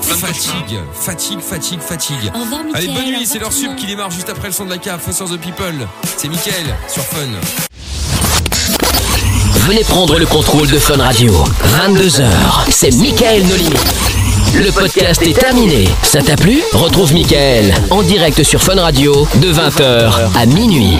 [0.00, 2.32] Fatigue, fatigue, fatigue, fatigue.
[2.34, 2.84] Au revoir Mickaël.
[2.90, 5.00] Allez, bonne nuit, c'est leur sub qui démarre juste après le son de la cave.
[5.00, 5.86] Foster the people.
[6.16, 7.28] C'est Mickaël sur Fun.
[9.68, 11.32] Venez prendre le contrôle de Fun Radio.
[11.86, 12.24] 22h,
[12.70, 13.70] c'est Michael Nolini.
[14.54, 15.88] Le podcast est terminé.
[16.02, 16.62] Ça t'a plu?
[16.72, 20.98] Retrouve Michael en direct sur Fun Radio de 20h à minuit.